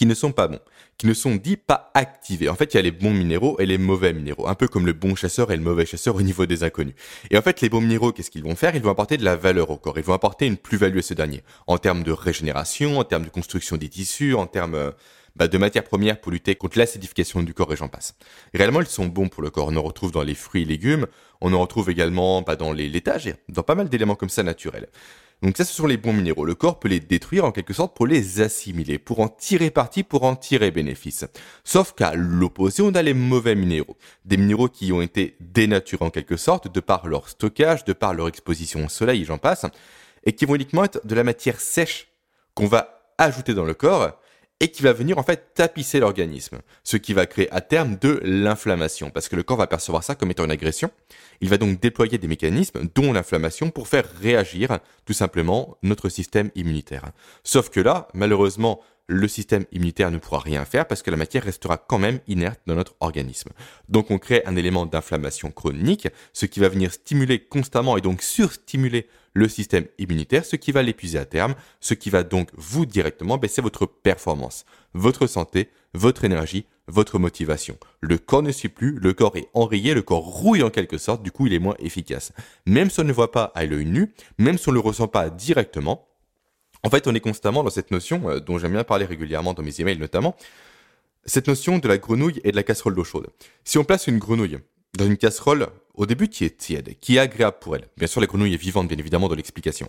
qui 0.00 0.06
ne 0.06 0.14
sont 0.14 0.32
pas 0.32 0.48
bons, 0.48 0.60
qui 0.96 1.06
ne 1.06 1.12
sont 1.12 1.34
dits 1.34 1.58
pas 1.58 1.90
activés. 1.92 2.48
En 2.48 2.54
fait, 2.54 2.72
il 2.72 2.78
y 2.78 2.80
a 2.80 2.82
les 2.82 2.90
bons 2.90 3.12
minéraux 3.12 3.56
et 3.58 3.66
les 3.66 3.76
mauvais 3.76 4.14
minéraux, 4.14 4.48
un 4.48 4.54
peu 4.54 4.66
comme 4.66 4.86
le 4.86 4.94
bon 4.94 5.14
chasseur 5.14 5.52
et 5.52 5.56
le 5.58 5.62
mauvais 5.62 5.84
chasseur 5.84 6.16
au 6.16 6.22
niveau 6.22 6.46
des 6.46 6.64
inconnus. 6.64 6.94
Et 7.30 7.36
en 7.36 7.42
fait, 7.42 7.60
les 7.60 7.68
bons 7.68 7.82
minéraux, 7.82 8.10
qu'est-ce 8.10 8.30
qu'ils 8.30 8.44
vont 8.44 8.56
faire? 8.56 8.74
Ils 8.74 8.80
vont 8.80 8.88
apporter 8.88 9.18
de 9.18 9.24
la 9.26 9.36
valeur 9.36 9.68
au 9.68 9.76
corps, 9.76 9.98
ils 9.98 10.04
vont 10.04 10.14
apporter 10.14 10.46
une 10.46 10.56
plus-value 10.56 10.96
à 10.96 11.02
ce 11.02 11.12
dernier, 11.12 11.42
en 11.66 11.76
termes 11.76 12.02
de 12.02 12.12
régénération, 12.12 12.98
en 12.98 13.04
termes 13.04 13.24
de 13.24 13.28
construction 13.28 13.76
des 13.76 13.90
tissus, 13.90 14.32
en 14.32 14.46
termes 14.46 14.74
euh, 14.74 14.90
bah, 15.40 15.48
de 15.48 15.56
matières 15.56 15.84
premières 15.84 16.20
pour 16.20 16.32
lutter 16.32 16.54
contre 16.54 16.76
l'acidification 16.76 17.42
du 17.42 17.54
corps 17.54 17.72
et 17.72 17.76
j'en 17.76 17.88
passe. 17.88 18.14
réellement, 18.52 18.82
ils 18.82 18.86
sont 18.86 19.06
bons 19.06 19.30
pour 19.30 19.42
le 19.42 19.48
corps. 19.48 19.68
On 19.68 19.76
en 19.76 19.82
retrouve 19.82 20.12
dans 20.12 20.22
les 20.22 20.34
fruits 20.34 20.60
et 20.60 20.64
légumes, 20.66 21.06
on 21.40 21.54
en 21.54 21.60
retrouve 21.62 21.88
également 21.88 22.42
bah, 22.42 22.56
dans 22.56 22.74
les 22.74 22.90
laitages, 22.90 23.34
dans 23.48 23.62
pas 23.62 23.74
mal 23.74 23.88
d'éléments 23.88 24.16
comme 24.16 24.28
ça 24.28 24.42
naturels. 24.42 24.90
Donc 25.40 25.56
ça, 25.56 25.64
ce 25.64 25.72
sont 25.72 25.86
les 25.86 25.96
bons 25.96 26.12
minéraux. 26.12 26.44
Le 26.44 26.54
corps 26.54 26.78
peut 26.78 26.88
les 26.88 27.00
détruire 27.00 27.46
en 27.46 27.52
quelque 27.52 27.72
sorte 27.72 27.96
pour 27.96 28.06
les 28.06 28.42
assimiler, 28.42 28.98
pour 28.98 29.20
en 29.20 29.28
tirer 29.28 29.70
parti, 29.70 30.02
pour 30.02 30.24
en 30.24 30.36
tirer 30.36 30.70
bénéfice. 30.70 31.24
Sauf 31.64 31.94
qu'à 31.94 32.12
l'opposé, 32.14 32.82
on 32.82 32.94
a 32.94 33.00
les 33.00 33.14
mauvais 33.14 33.54
minéraux. 33.54 33.96
Des 34.26 34.36
minéraux 34.36 34.68
qui 34.68 34.92
ont 34.92 35.00
été 35.00 35.38
dénaturés 35.40 36.04
en 36.04 36.10
quelque 36.10 36.36
sorte 36.36 36.70
de 36.70 36.80
par 36.80 37.06
leur 37.06 37.30
stockage, 37.30 37.86
de 37.86 37.94
par 37.94 38.12
leur 38.12 38.28
exposition 38.28 38.84
au 38.84 38.88
soleil, 38.90 39.24
j'en 39.24 39.38
passe, 39.38 39.64
et 40.24 40.34
qui 40.34 40.44
vont 40.44 40.56
uniquement 40.56 40.84
être 40.84 41.00
de 41.06 41.14
la 41.14 41.24
matière 41.24 41.62
sèche 41.62 42.08
qu'on 42.54 42.66
va 42.66 43.14
ajouter 43.16 43.54
dans 43.54 43.64
le 43.64 43.72
corps 43.72 44.19
et 44.60 44.68
qui 44.68 44.82
va 44.82 44.92
venir 44.92 45.18
en 45.18 45.22
fait 45.22 45.54
tapisser 45.54 46.00
l'organisme, 46.00 46.58
ce 46.84 46.98
qui 46.98 47.14
va 47.14 47.26
créer 47.26 47.50
à 47.50 47.62
terme 47.62 47.96
de 47.96 48.20
l'inflammation, 48.22 49.10
parce 49.10 49.28
que 49.28 49.36
le 49.36 49.42
corps 49.42 49.56
va 49.56 49.66
percevoir 49.66 50.04
ça 50.04 50.14
comme 50.14 50.30
étant 50.30 50.44
une 50.44 50.50
agression. 50.50 50.90
Il 51.40 51.48
va 51.48 51.56
donc 51.56 51.80
déployer 51.80 52.18
des 52.18 52.28
mécanismes, 52.28 52.88
dont 52.94 53.12
l'inflammation, 53.12 53.70
pour 53.70 53.88
faire 53.88 54.04
réagir 54.20 54.78
tout 55.06 55.14
simplement 55.14 55.78
notre 55.82 56.10
système 56.10 56.50
immunitaire. 56.54 57.10
Sauf 57.42 57.70
que 57.70 57.80
là, 57.80 58.08
malheureusement, 58.12 58.80
le 59.10 59.26
système 59.26 59.64
immunitaire 59.72 60.10
ne 60.10 60.18
pourra 60.18 60.38
rien 60.38 60.64
faire 60.64 60.86
parce 60.86 61.02
que 61.02 61.10
la 61.10 61.16
matière 61.16 61.42
restera 61.42 61.76
quand 61.76 61.98
même 61.98 62.20
inerte 62.28 62.60
dans 62.66 62.76
notre 62.76 62.94
organisme. 63.00 63.50
Donc 63.88 64.10
on 64.10 64.18
crée 64.18 64.42
un 64.46 64.56
élément 64.56 64.86
d'inflammation 64.86 65.50
chronique, 65.50 66.08
ce 66.32 66.46
qui 66.46 66.60
va 66.60 66.68
venir 66.68 66.92
stimuler 66.92 67.40
constamment 67.40 67.96
et 67.96 68.00
donc 68.00 68.22
surstimuler 68.22 69.08
le 69.34 69.48
système 69.48 69.86
immunitaire, 69.98 70.44
ce 70.44 70.56
qui 70.56 70.72
va 70.72 70.82
l'épuiser 70.82 71.18
à 71.18 71.24
terme, 71.24 71.54
ce 71.80 71.94
qui 71.94 72.08
va 72.08 72.22
donc 72.22 72.50
vous 72.56 72.86
directement 72.86 73.36
baisser 73.36 73.60
votre 73.60 73.86
performance, 73.86 74.64
votre 74.94 75.26
santé, 75.26 75.70
votre 75.92 76.24
énergie, 76.24 76.66
votre 76.86 77.18
motivation. 77.18 77.78
Le 78.00 78.18
corps 78.18 78.42
ne 78.42 78.52
suit 78.52 78.68
plus, 78.68 78.92
le 78.92 79.12
corps 79.12 79.36
est 79.36 79.48
enrayé, 79.54 79.94
le 79.94 80.02
corps 80.02 80.24
rouille 80.24 80.62
en 80.62 80.70
quelque 80.70 80.98
sorte, 80.98 81.22
du 81.22 81.32
coup 81.32 81.46
il 81.46 81.54
est 81.54 81.58
moins 81.58 81.76
efficace. 81.80 82.32
Même 82.66 82.90
si 82.90 83.00
on 83.00 83.04
ne 83.04 83.12
voit 83.12 83.32
pas 83.32 83.52
à 83.54 83.64
l'œil 83.64 83.86
nu, 83.86 84.12
même 84.38 84.58
si 84.58 84.68
on 84.68 84.72
ne 84.72 84.76
le 84.76 84.80
ressent 84.80 85.08
pas 85.08 85.30
directement, 85.30 86.09
en 86.82 86.90
fait, 86.90 87.06
on 87.06 87.14
est 87.14 87.20
constamment 87.20 87.62
dans 87.62 87.70
cette 87.70 87.90
notion, 87.90 88.28
euh, 88.30 88.40
dont 88.40 88.58
j'aime 88.58 88.72
bien 88.72 88.84
parler 88.84 89.04
régulièrement 89.04 89.54
dans 89.54 89.62
mes 89.62 89.80
emails 89.80 89.98
notamment, 89.98 90.36
cette 91.24 91.48
notion 91.48 91.78
de 91.78 91.88
la 91.88 91.98
grenouille 91.98 92.40
et 92.44 92.50
de 92.50 92.56
la 92.56 92.62
casserole 92.62 92.94
d'eau 92.94 93.04
chaude. 93.04 93.28
Si 93.64 93.78
on 93.78 93.84
place 93.84 94.06
une 94.06 94.18
grenouille 94.18 94.58
dans 94.96 95.06
une 95.06 95.16
casserole, 95.16 95.68
au 95.94 96.06
début 96.06 96.28
qui 96.28 96.44
est 96.44 96.56
tiède, 96.56 96.94
qui 97.00 97.16
est 97.16 97.20
agréable 97.20 97.58
pour 97.60 97.76
elle, 97.76 97.88
bien 97.96 98.06
sûr 98.06 98.20
la 98.20 98.26
grenouille 98.26 98.54
est 98.54 98.58
vivante 98.58 98.88
bien 98.88 98.98
évidemment 98.98 99.28
dans 99.28 99.34
l'explication, 99.34 99.88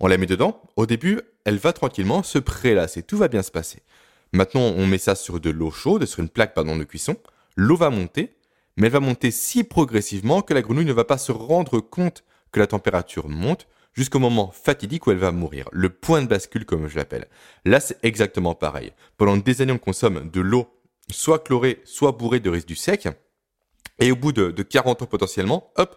on 0.00 0.06
la 0.06 0.18
met 0.18 0.26
dedans, 0.26 0.62
au 0.76 0.86
début 0.86 1.20
elle 1.44 1.56
va 1.56 1.72
tranquillement 1.72 2.22
se 2.22 2.38
prélasser, 2.38 3.02
tout 3.02 3.16
va 3.16 3.28
bien 3.28 3.42
se 3.42 3.50
passer. 3.50 3.80
Maintenant 4.32 4.60
on 4.60 4.86
met 4.86 4.98
ça 4.98 5.14
sur 5.14 5.40
de 5.40 5.50
l'eau 5.50 5.70
chaude, 5.70 6.04
sur 6.04 6.20
une 6.20 6.28
plaque 6.28 6.54
pardon, 6.54 6.76
de 6.76 6.84
cuisson, 6.84 7.16
l'eau 7.56 7.76
va 7.76 7.90
monter, 7.90 8.36
mais 8.76 8.88
elle 8.88 8.92
va 8.92 9.00
monter 9.00 9.30
si 9.30 9.64
progressivement 9.64 10.42
que 10.42 10.52
la 10.52 10.62
grenouille 10.62 10.84
ne 10.84 10.92
va 10.92 11.04
pas 11.04 11.18
se 11.18 11.32
rendre 11.32 11.80
compte 11.80 12.22
que 12.52 12.60
la 12.60 12.66
température 12.66 13.28
monte, 13.28 13.66
jusqu'au 13.96 14.18
moment 14.18 14.50
fatidique 14.52 15.06
où 15.06 15.10
elle 15.10 15.16
va 15.16 15.32
mourir, 15.32 15.68
le 15.72 15.88
point 15.88 16.22
de 16.22 16.28
bascule 16.28 16.66
comme 16.66 16.86
je 16.86 16.96
l'appelle. 16.96 17.26
Là, 17.64 17.80
c'est 17.80 17.98
exactement 18.04 18.54
pareil. 18.54 18.92
Pendant 19.16 19.36
des 19.36 19.62
années, 19.62 19.72
on 19.72 19.78
consomme 19.78 20.30
de 20.30 20.40
l'eau 20.40 20.68
soit 21.10 21.38
chlorée, 21.38 21.80
soit 21.84 22.12
bourrée 22.12 22.40
de 22.40 22.50
résidus 22.50 22.76
secs, 22.76 23.08
et 23.98 24.12
au 24.12 24.16
bout 24.16 24.32
de, 24.32 24.62
40 24.62 25.02
ans 25.02 25.06
potentiellement, 25.06 25.72
hop, 25.76 25.96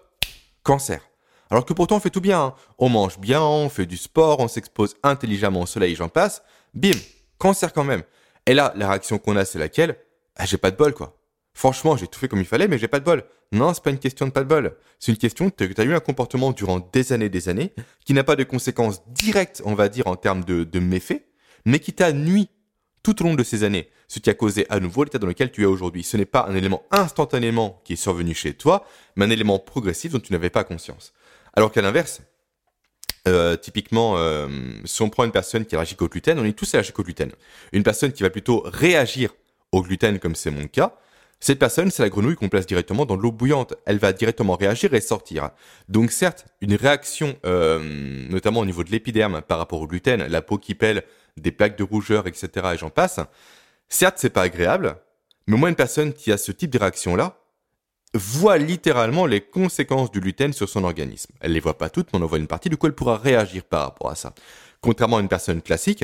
cancer. 0.63 1.01
Alors 1.49 1.65
que 1.65 1.73
pourtant 1.73 1.97
on 1.97 1.99
fait 1.99 2.11
tout 2.11 2.21
bien, 2.21 2.39
hein. 2.39 2.55
on 2.77 2.89
mange 2.89 3.17
bien, 3.19 3.41
on 3.41 3.69
fait 3.69 3.87
du 3.87 3.97
sport, 3.97 4.39
on 4.39 4.47
s'expose 4.47 4.95
intelligemment 5.03 5.61
au 5.61 5.65
soleil, 5.65 5.95
j'en 5.95 6.07
passe, 6.07 6.43
bim, 6.73 6.91
cancer 7.37 7.73
quand 7.73 7.83
même. 7.83 8.03
Et 8.45 8.53
là, 8.53 8.71
la 8.75 8.89
réaction 8.89 9.17
qu'on 9.17 9.35
a, 9.35 9.45
c'est 9.45 9.59
laquelle? 9.59 9.97
Ah, 10.35 10.45
J'ai 10.45 10.57
pas 10.57 10.71
de 10.71 10.77
bol 10.77 10.93
quoi. 10.93 11.17
Franchement, 11.53 11.97
j'ai 11.97 12.07
tout 12.07 12.19
fait 12.19 12.27
comme 12.27 12.39
il 12.39 12.45
fallait, 12.45 12.67
mais 12.67 12.77
j'ai 12.77 12.87
pas 12.87 12.99
de 12.99 13.05
bol. 13.05 13.25
Non, 13.51 13.73
c'est 13.73 13.83
pas 13.83 13.89
une 13.89 13.99
question 13.99 14.27
de 14.27 14.31
pas 14.31 14.43
de 14.43 14.47
bol. 14.47 14.75
C'est 14.99 15.11
une 15.11 15.17
question 15.17 15.49
que 15.49 15.63
tu 15.63 15.81
as 15.81 15.83
eu 15.83 15.95
un 15.95 15.99
comportement 15.99 16.51
durant 16.51 16.79
des 16.79 17.13
années 17.13 17.25
et 17.25 17.29
des 17.29 17.49
années, 17.49 17.73
qui 18.05 18.13
n'a 18.13 18.23
pas 18.23 18.35
de 18.35 18.43
conséquences 18.43 19.01
directes, 19.07 19.61
on 19.65 19.73
va 19.73 19.89
dire, 19.89 20.07
en 20.07 20.15
termes 20.15 20.43
de, 20.43 20.63
de 20.63 20.79
méfaits, 20.79 21.25
mais 21.65 21.79
qui 21.79 21.93
t'a 21.93 22.11
nuit 22.11 22.49
tout 23.01 23.21
au 23.21 23.25
long 23.25 23.33
de 23.33 23.43
ces 23.43 23.63
années, 23.63 23.89
ce 24.07 24.19
qui 24.19 24.29
a 24.29 24.33
causé 24.33 24.67
à 24.69 24.79
nouveau 24.79 25.03
l'état 25.03 25.17
dans 25.17 25.27
lequel 25.27 25.51
tu 25.51 25.63
es 25.63 25.65
aujourd'hui. 25.65 26.03
Ce 26.03 26.17
n'est 26.17 26.25
pas 26.25 26.45
un 26.47 26.55
élément 26.55 26.83
instantanément 26.91 27.81
qui 27.85 27.93
est 27.93 27.95
survenu 27.95 28.33
chez 28.33 28.53
toi, 28.53 28.85
mais 29.15 29.25
un 29.25 29.29
élément 29.29 29.57
progressif 29.57 30.11
dont 30.11 30.19
tu 30.19 30.33
n'avais 30.33 30.49
pas 30.49 30.63
conscience. 30.63 31.13
Alors 31.55 31.71
qu'à 31.71 31.81
l'inverse, 31.81 32.21
euh, 33.27 33.55
typiquement, 33.55 34.17
euh, 34.17 34.47
si 34.85 35.01
on 35.01 35.09
prend 35.09 35.23
une 35.23 35.31
personne 35.31 35.65
qui 35.65 35.75
est 35.75 35.77
allergique 35.77 36.01
au 36.01 36.07
gluten, 36.07 36.39
on 36.39 36.45
est 36.45 36.53
tous 36.53 36.73
allergiques 36.75 36.99
au 36.99 37.03
gluten. 37.03 37.31
Une 37.73 37.83
personne 37.83 38.11
qui 38.11 38.23
va 38.23 38.29
plutôt 38.29 38.61
réagir 38.65 39.33
au 39.71 39.81
gluten, 39.81 40.19
comme 40.19 40.35
c'est 40.35 40.51
mon 40.51 40.67
cas, 40.67 40.95
cette 41.39 41.59
personne, 41.59 41.89
c'est 41.89 42.03
la 42.03 42.09
grenouille 42.09 42.35
qu'on 42.35 42.49
place 42.49 42.65
directement 42.65 43.05
dans 43.05 43.15
l'eau 43.15 43.31
bouillante. 43.31 43.73
Elle 43.85 43.97
va 43.97 44.11
directement 44.11 44.55
réagir 44.55 44.93
et 44.93 44.99
sortir. 44.99 45.51
Donc 45.87 46.11
certes, 46.11 46.45
une 46.59 46.75
réaction, 46.75 47.37
euh, 47.45 48.27
notamment 48.29 48.59
au 48.59 48.65
niveau 48.65 48.83
de 48.83 48.91
l'épiderme 48.91 49.41
par 49.41 49.57
rapport 49.57 49.81
au 49.81 49.87
gluten, 49.87 50.27
la 50.27 50.41
peau 50.41 50.57
qui 50.57 50.75
pèle, 50.75 51.03
des 51.37 51.51
plaques 51.51 51.77
de 51.77 51.83
rougeur, 51.83 52.27
etc. 52.27 52.49
et 52.73 52.77
j'en 52.77 52.89
passe. 52.89 53.21
Certes, 53.87 54.15
c'est 54.17 54.29
pas 54.29 54.41
agréable, 54.41 54.97
mais 55.47 55.57
moi, 55.57 55.69
une 55.69 55.75
personne 55.75 56.13
qui 56.13 56.31
a 56.31 56.37
ce 56.37 56.51
type 56.51 56.71
de 56.71 56.77
réaction-là 56.77 57.37
voit 58.13 58.57
littéralement 58.57 59.25
les 59.25 59.41
conséquences 59.41 60.11
du 60.11 60.19
gluten 60.19 60.51
sur 60.51 60.67
son 60.67 60.83
organisme. 60.83 61.31
Elle 61.39 61.53
les 61.53 61.59
voit 61.59 61.77
pas 61.77 61.89
toutes, 61.89 62.11
mais 62.11 62.19
on 62.19 62.23
en 62.23 62.27
voit 62.27 62.37
une 62.37 62.47
partie, 62.47 62.69
du 62.69 62.75
coup, 62.77 62.87
elle 62.87 62.93
pourra 62.93 63.17
réagir 63.17 63.63
par 63.63 63.83
rapport 63.83 64.09
à 64.09 64.15
ça. 64.15 64.33
Contrairement 64.81 65.17
à 65.17 65.21
une 65.21 65.27
personne 65.27 65.61
classique, 65.61 66.03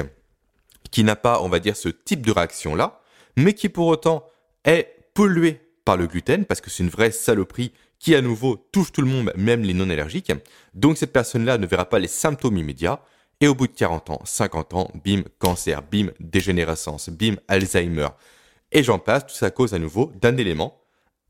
qui 0.91 1.03
n'a 1.03 1.15
pas, 1.15 1.41
on 1.41 1.49
va 1.49 1.59
dire, 1.59 1.75
ce 1.75 1.89
type 1.89 2.25
de 2.25 2.31
réaction-là, 2.31 3.01
mais 3.35 3.53
qui 3.53 3.69
pour 3.69 3.87
autant 3.87 4.25
est 4.63 4.94
polluée 5.15 5.61
par 5.85 5.97
le 5.97 6.05
gluten, 6.05 6.45
parce 6.45 6.61
que 6.61 6.69
c'est 6.69 6.83
une 6.83 6.89
vraie 6.89 7.09
saloperie 7.11 7.71
qui 7.97 8.13
à 8.13 8.21
nouveau 8.21 8.67
touche 8.71 8.91
tout 8.91 9.01
le 9.01 9.07
monde, 9.07 9.33
même 9.35 9.63
les 9.63 9.73
non-allergiques. 9.73 10.31
Donc 10.75 10.97
cette 10.97 11.13
personne-là 11.13 11.57
ne 11.57 11.65
verra 11.65 11.85
pas 11.85 11.97
les 11.97 12.07
symptômes 12.07 12.57
immédiats, 12.57 13.01
et 13.41 13.47
au 13.47 13.55
bout 13.55 13.67
de 13.67 13.73
40 13.73 14.11
ans, 14.11 14.21
50 14.23 14.73
ans, 14.75 14.91
bim, 15.03 15.23
cancer, 15.39 15.81
bim, 15.81 16.07
dégénérescence, 16.19 17.09
bim, 17.09 17.35
Alzheimer, 17.47 18.09
et 18.71 18.83
j'en 18.83 18.99
passe, 18.99 19.25
tout 19.25 19.33
ça 19.33 19.49
cause 19.49 19.73
à 19.73 19.79
nouveau 19.79 20.11
d'un 20.21 20.37
élément 20.37 20.81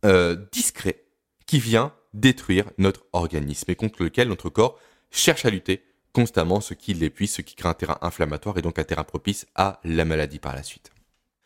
euh, 0.04 0.36
discret 0.52 1.04
qui 1.46 1.60
vient 1.60 1.94
détruire 2.14 2.66
notre 2.78 3.06
organisme 3.14 3.70
et 3.70 3.76
contre 3.76 4.04
lequel 4.04 4.28
notre 4.28 4.50
corps 4.50 4.80
cherche 5.12 5.46
à 5.46 5.50
lutter 5.50 5.84
constamment, 6.14 6.62
ce 6.62 6.74
qui 6.74 6.94
l'épuise, 6.94 7.34
ce 7.34 7.42
qui 7.42 7.56
crée 7.56 7.70
un 7.70 7.74
terrain 7.74 7.98
inflammatoire 8.02 8.58
et 8.58 8.62
donc 8.62 8.80
un 8.80 8.84
terrain 8.84 9.04
propice 9.04 9.46
à 9.54 9.80
la 9.84 10.06
maladie 10.06 10.40
par 10.40 10.56
la 10.56 10.64
suite. 10.64 10.95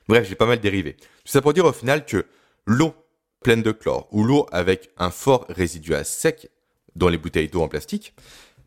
Bref, 0.09 0.27
j'ai 0.27 0.33
pas 0.33 0.47
mal 0.47 0.59
dérivé. 0.59 0.93
Tout 0.93 1.31
ça 1.31 1.39
pour 1.39 1.53
dire 1.53 1.65
au 1.65 1.71
final 1.71 2.03
que 2.03 2.25
l'eau 2.65 2.95
pleine 3.43 3.61
de 3.61 3.71
chlore 3.71 4.07
ou 4.11 4.23
l'eau 4.23 4.47
avec 4.51 4.89
un 4.97 5.11
fort 5.11 5.45
résiduat 5.49 6.03
sec 6.03 6.49
dans 6.95 7.09
les 7.09 7.19
bouteilles 7.19 7.47
d'eau 7.47 7.61
en 7.61 7.67
plastique 7.67 8.15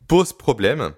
pose 0.06 0.32
problème 0.32 0.92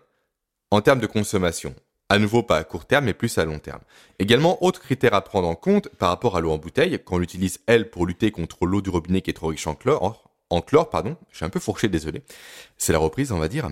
en 0.70 0.82
termes 0.82 1.00
de 1.00 1.06
consommation. 1.06 1.74
À 2.10 2.18
nouveau, 2.18 2.42
pas 2.42 2.58
à 2.58 2.64
court 2.64 2.84
terme, 2.84 3.06
mais 3.06 3.14
plus 3.14 3.38
à 3.38 3.46
long 3.46 3.58
terme. 3.58 3.80
Également, 4.18 4.62
autre 4.62 4.82
critère 4.82 5.14
à 5.14 5.24
prendre 5.24 5.48
en 5.48 5.54
compte 5.54 5.88
par 5.88 6.10
rapport 6.10 6.36
à 6.36 6.42
l'eau 6.42 6.50
en 6.50 6.58
bouteille, 6.58 7.00
quand 7.02 7.16
on 7.16 7.20
l'utilise, 7.20 7.60
elle, 7.66 7.88
pour 7.88 8.04
lutter 8.04 8.30
contre 8.30 8.66
l'eau 8.66 8.82
du 8.82 8.90
robinet 8.90 9.22
qui 9.22 9.30
est 9.30 9.34
trop 9.34 9.46
riche 9.46 9.66
en 9.66 9.74
chlore, 9.74 10.30
en 10.50 10.60
chlore, 10.60 10.90
pardon, 10.90 11.16
je 11.30 11.36
suis 11.36 11.46
un 11.46 11.50
peu 11.50 11.58
fourché, 11.58 11.88
désolé, 11.88 12.22
c'est 12.76 12.92
la 12.92 12.98
reprise, 12.98 13.32
on 13.32 13.38
va 13.38 13.48
dire, 13.48 13.70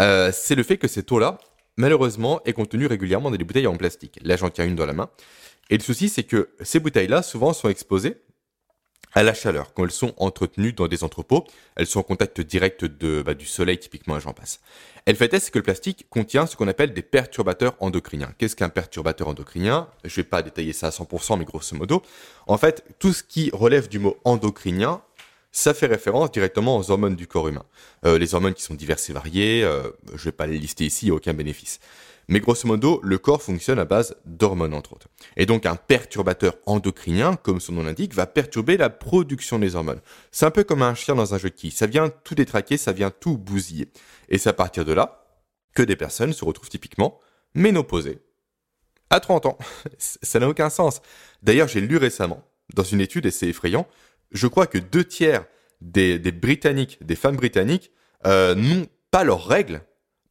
euh, 0.00 0.32
c'est 0.32 0.54
le 0.54 0.62
fait 0.62 0.78
que 0.78 0.88
cette 0.88 1.12
eau-là, 1.12 1.38
malheureusement, 1.76 2.40
est 2.44 2.52
contenue 2.52 2.86
régulièrement 2.86 3.30
dans 3.30 3.36
des 3.36 3.44
bouteilles 3.44 3.66
en 3.66 3.76
plastique. 3.76 4.18
Là, 4.22 4.36
j'en 4.36 4.50
tiens 4.50 4.64
une 4.64 4.76
dans 4.76 4.86
la 4.86 4.92
main. 4.92 5.10
Et 5.70 5.76
le 5.76 5.82
souci, 5.82 6.08
c'est 6.08 6.24
que 6.24 6.50
ces 6.60 6.80
bouteilles-là, 6.80 7.22
souvent, 7.22 7.52
sont 7.52 7.68
exposées 7.68 8.16
à 9.14 9.22
la 9.22 9.32
chaleur. 9.32 9.72
Quand 9.72 9.84
elles 9.84 9.90
sont 9.90 10.12
entretenues 10.16 10.72
dans 10.72 10.88
des 10.88 11.04
entrepôts, 11.04 11.44
elles 11.76 11.86
sont 11.86 12.00
en 12.00 12.02
contact 12.02 12.40
direct 12.40 12.84
de, 12.84 13.22
bah, 13.22 13.34
du 13.34 13.46
soleil, 13.46 13.78
typiquement, 13.78 14.18
j'en 14.18 14.32
passe. 14.32 14.60
Et 15.06 15.12
le 15.12 15.16
fait 15.16 15.32
est, 15.32 15.38
c'est 15.38 15.50
que 15.50 15.58
le 15.58 15.64
plastique 15.64 16.06
contient 16.10 16.46
ce 16.46 16.56
qu'on 16.56 16.68
appelle 16.68 16.92
des 16.92 17.02
perturbateurs 17.02 17.76
endocriniens. 17.80 18.32
Qu'est-ce 18.38 18.56
qu'un 18.56 18.68
perturbateur 18.68 19.28
endocrinien? 19.28 19.88
Je 20.04 20.16
vais 20.16 20.24
pas 20.24 20.42
détailler 20.42 20.72
ça 20.72 20.88
à 20.88 20.90
100%, 20.90 21.38
mais 21.38 21.44
grosso 21.44 21.76
modo. 21.76 22.02
En 22.46 22.58
fait, 22.58 22.84
tout 22.98 23.12
ce 23.12 23.22
qui 23.22 23.50
relève 23.52 23.88
du 23.88 23.98
mot 23.98 24.16
endocrinien, 24.24 25.02
ça 25.54 25.72
fait 25.72 25.86
référence 25.86 26.32
directement 26.32 26.76
aux 26.76 26.90
hormones 26.90 27.14
du 27.14 27.28
corps 27.28 27.46
humain. 27.46 27.64
Euh, 28.04 28.18
les 28.18 28.34
hormones 28.34 28.54
qui 28.54 28.62
sont 28.64 28.74
diverses 28.74 29.08
et 29.08 29.12
variées, 29.12 29.62
euh, 29.62 29.88
je 30.12 30.24
vais 30.24 30.32
pas 30.32 30.48
les 30.48 30.58
lister 30.58 30.84
ici, 30.84 31.12
aucun 31.12 31.32
bénéfice. 31.32 31.78
Mais 32.26 32.40
grosso 32.40 32.66
modo, 32.66 33.00
le 33.04 33.18
corps 33.18 33.40
fonctionne 33.40 33.78
à 33.78 33.84
base 33.84 34.16
d'hormones 34.24 34.74
entre 34.74 34.94
autres. 34.94 35.06
Et 35.36 35.46
donc 35.46 35.64
un 35.64 35.76
perturbateur 35.76 36.56
endocrinien, 36.66 37.36
comme 37.36 37.60
son 37.60 37.74
nom 37.74 37.84
l'indique, 37.84 38.14
va 38.14 38.26
perturber 38.26 38.76
la 38.76 38.90
production 38.90 39.60
des 39.60 39.76
hormones. 39.76 40.00
C'est 40.32 40.44
un 40.44 40.50
peu 40.50 40.64
comme 40.64 40.82
un 40.82 40.96
chien 40.96 41.14
dans 41.14 41.34
un 41.34 41.38
jeu 41.38 41.50
de 41.50 41.70
Ça 41.70 41.86
vient 41.86 42.08
tout 42.08 42.34
détraquer, 42.34 42.76
ça 42.76 42.90
vient 42.90 43.12
tout 43.12 43.38
bousiller. 43.38 43.88
Et 44.28 44.38
c'est 44.38 44.48
à 44.48 44.54
partir 44.54 44.84
de 44.84 44.92
là 44.92 45.24
que 45.72 45.82
des 45.82 45.96
personnes 45.96 46.32
se 46.32 46.44
retrouvent 46.44 46.68
typiquement 46.68 47.20
ménopausées 47.54 48.18
à 49.08 49.20
30 49.20 49.46
ans. 49.46 49.58
ça 49.98 50.40
n'a 50.40 50.48
aucun 50.48 50.68
sens. 50.68 51.00
D'ailleurs, 51.44 51.68
j'ai 51.68 51.80
lu 51.80 51.96
récemment, 51.96 52.42
dans 52.74 52.82
une 52.82 53.00
étude, 53.00 53.26
et 53.26 53.30
c'est 53.30 53.48
effrayant, 53.48 53.86
je 54.34 54.46
crois 54.46 54.66
que 54.66 54.78
deux 54.78 55.04
tiers 55.04 55.46
des, 55.80 56.18
Britanniques, 56.18 56.98
des 57.00 57.16
femmes 57.16 57.36
britanniques, 57.36 57.92
euh, 58.26 58.54
n'ont 58.54 58.86
pas 59.10 59.24
leurs 59.24 59.46
règles 59.46 59.82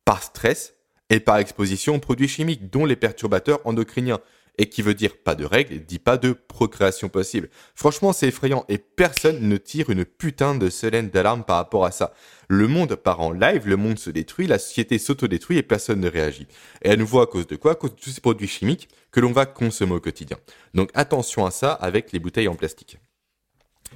par 0.05 0.21
stress 0.21 0.75
et 1.09 1.19
par 1.19 1.37
exposition 1.37 1.95
aux 1.95 1.99
produits 1.99 2.27
chimiques, 2.27 2.69
dont 2.69 2.85
les 2.85 2.95
perturbateurs 2.95 3.59
endocriniens. 3.65 4.19
Et 4.59 4.69
qui 4.69 4.83
veut 4.83 4.93
dire 4.93 5.17
pas 5.17 5.33
de 5.33 5.45
règles, 5.45 5.79
dit 5.79 5.97
pas 5.97 6.17
de 6.17 6.31
procréation 6.31 7.09
possible. 7.09 7.49
Franchement, 7.73 8.13
c'est 8.13 8.27
effrayant 8.27 8.65
et 8.69 8.77
personne 8.77 9.49
ne 9.49 9.57
tire 9.57 9.89
une 9.89 10.05
putain 10.05 10.53
de 10.53 10.69
sirène 10.69 11.09
d'alarme 11.09 11.43
par 11.43 11.55
rapport 11.55 11.85
à 11.85 11.91
ça. 11.91 12.13
Le 12.49 12.67
monde 12.67 12.93
part 12.93 13.21
en 13.21 13.31
live, 13.31 13.67
le 13.67 13.77
monde 13.77 13.97
se 13.97 14.11
détruit, 14.11 14.45
la 14.45 14.59
société 14.59 14.99
s'autodétruit 14.99 15.57
et 15.57 15.63
personne 15.63 16.01
ne 16.01 16.07
réagit. 16.07 16.45
Et 16.83 16.91
à 16.91 16.95
nouveau, 16.95 17.21
à 17.21 17.25
cause 17.25 17.47
de 17.47 17.55
quoi? 17.55 17.71
À 17.71 17.75
cause 17.75 17.95
de 17.95 17.99
tous 17.99 18.11
ces 18.11 18.21
produits 18.21 18.47
chimiques 18.47 18.89
que 19.11 19.19
l'on 19.19 19.31
va 19.31 19.47
consommer 19.47 19.93
au 19.93 19.99
quotidien. 19.99 20.37
Donc 20.75 20.91
attention 20.93 21.47
à 21.47 21.51
ça 21.51 21.71
avec 21.71 22.11
les 22.11 22.19
bouteilles 22.19 22.47
en 22.47 22.55
plastique. 22.55 22.99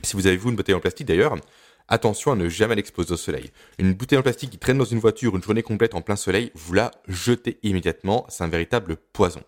Si 0.03 0.15
vous 0.15 0.27
avez 0.27 0.37
vu 0.37 0.49
une 0.49 0.55
bouteille 0.55 0.75
en 0.75 0.79
plastique 0.79 1.07
d'ailleurs, 1.07 1.35
attention 1.87 2.31
à 2.31 2.35
ne 2.35 2.49
jamais 2.49 2.75
l'exposer 2.75 3.13
au 3.13 3.17
soleil. 3.17 3.51
Une 3.79 3.93
bouteille 3.93 4.19
en 4.19 4.23
plastique 4.23 4.51
qui 4.51 4.57
traîne 4.57 4.77
dans 4.77 4.85
une 4.85 4.99
voiture 4.99 5.35
une 5.35 5.43
journée 5.43 5.63
complète 5.63 5.95
en 5.95 6.01
plein 6.01 6.15
soleil, 6.15 6.51
vous 6.55 6.73
la 6.73 6.91
jetez 7.07 7.59
immédiatement, 7.63 8.25
c'est 8.29 8.43
un 8.43 8.49
véritable 8.49 8.97
poison. 9.13 9.41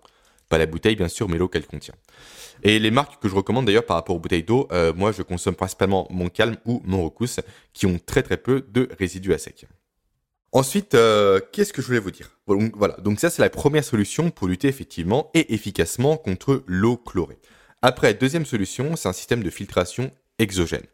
Pas 0.48 0.58
la 0.58 0.66
bouteille 0.66 0.96
bien 0.96 1.08
sûr, 1.08 1.30
mais 1.30 1.38
l'eau 1.38 1.48
qu'elle 1.48 1.68
contient. 1.68 1.96
Et 2.64 2.80
les 2.80 2.92
marques 2.92 3.22
que 3.22 3.30
je 3.30 3.36
recommande 3.36 3.66
d'ailleurs 3.66 3.86
par 3.86 3.96
rapport 3.96 4.16
aux 4.16 4.20
bouteilles 4.20 4.44
d'eau, 4.44 4.68
euh, 4.72 4.94
moi 4.94 5.12
je 5.12 5.22
consomme 5.22 5.56
principalement 5.56 6.08
Mon 6.10 6.30
Calme 6.30 6.58
ou 6.66 6.82
Mon 6.86 7.04
Recousse, 7.04 7.40
qui 7.74 7.86
ont 7.86 8.00
très 8.04 8.24
très 8.24 8.38
peu 8.38 8.66
de 8.68 8.90
résidus 9.00 9.34
à 9.34 9.38
sec. 9.38 9.68
Ensuite, 10.52 10.96
euh, 10.96 11.40
qu'est-ce 11.52 11.72
que 11.72 11.82
je 11.82 11.88
voulais 11.88 12.00
vous 12.00 12.10
dire? 12.10 12.32
Voilà, 12.48 12.96
donc 12.98 13.20
ça 13.20 13.30
c'est 13.30 13.44
la 13.44 13.52
première 13.52 13.84
solution 13.84 14.32
pour 14.32 14.48
lutter 14.48 14.68
effectivement 14.68 15.30
et 15.36 15.54
efficacement 15.54 16.18
contre 16.18 16.64
l'eau 16.66 16.98
chlorée. 16.98 17.38
Après, 17.82 18.14
deuxième 18.14 18.46
solution, 18.46 18.96
c'est 18.96 19.08
un 19.08 19.14
système 19.14 19.44
de 19.44 19.50
filtration 19.50 20.12
exogène. 20.40 20.86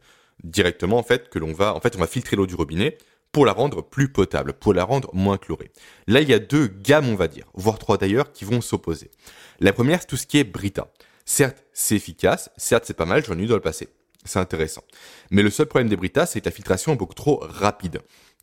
Directement, 0.43 0.97
en 0.97 1.03
fait, 1.03 1.29
que 1.29 1.39
l'on 1.39 1.53
va, 1.53 1.73
en 1.73 1.79
fait, 1.79 1.95
on 1.95 1.99
va 1.99 2.07
filtrer 2.07 2.35
l'eau 2.35 2.45
du 2.45 2.55
robinet 2.55 2.97
pour 3.31 3.45
la 3.45 3.53
rendre 3.53 3.81
plus 3.81 4.09
potable, 4.09 4.53
pour 4.53 4.73
la 4.73 4.83
rendre 4.83 5.09
moins 5.13 5.37
chlorée. 5.37 5.71
Là, 6.07 6.21
il 6.21 6.29
y 6.29 6.33
a 6.33 6.39
deux 6.39 6.67
gammes, 6.67 7.09
on 7.09 7.15
va 7.15 7.27
dire, 7.27 7.45
voire 7.53 7.79
trois 7.79 7.97
d'ailleurs, 7.97 8.31
qui 8.31 8.45
vont 8.45 8.61
s'opposer. 8.61 9.11
La 9.59 9.73
première, 9.73 10.01
c'est 10.01 10.07
tout 10.07 10.17
ce 10.17 10.25
qui 10.25 10.37
est 10.37 10.43
Brita. 10.43 10.91
Certes, 11.25 11.63
c'est 11.73 11.95
efficace, 11.95 12.49
certes, 12.55 12.85
c'est 12.85 12.95
pas 12.95 13.05
mal, 13.05 13.25
j'en 13.25 13.37
ai 13.37 13.43
eu 13.43 13.47
dans 13.47 13.55
le 13.55 13.61
passé. 13.61 13.89
C'est 14.23 14.39
intéressant. 14.39 14.83
Mais 15.31 15.43
le 15.43 15.49
seul 15.49 15.65
problème 15.65 15.89
des 15.89 15.95
Brita, 15.95 16.25
c'est 16.25 16.41
que 16.41 16.45
la 16.45 16.51
filtration 16.51 16.93
est 16.93 16.97
beaucoup 16.97 17.13
trop 17.13 17.39
rapide. 17.41 17.99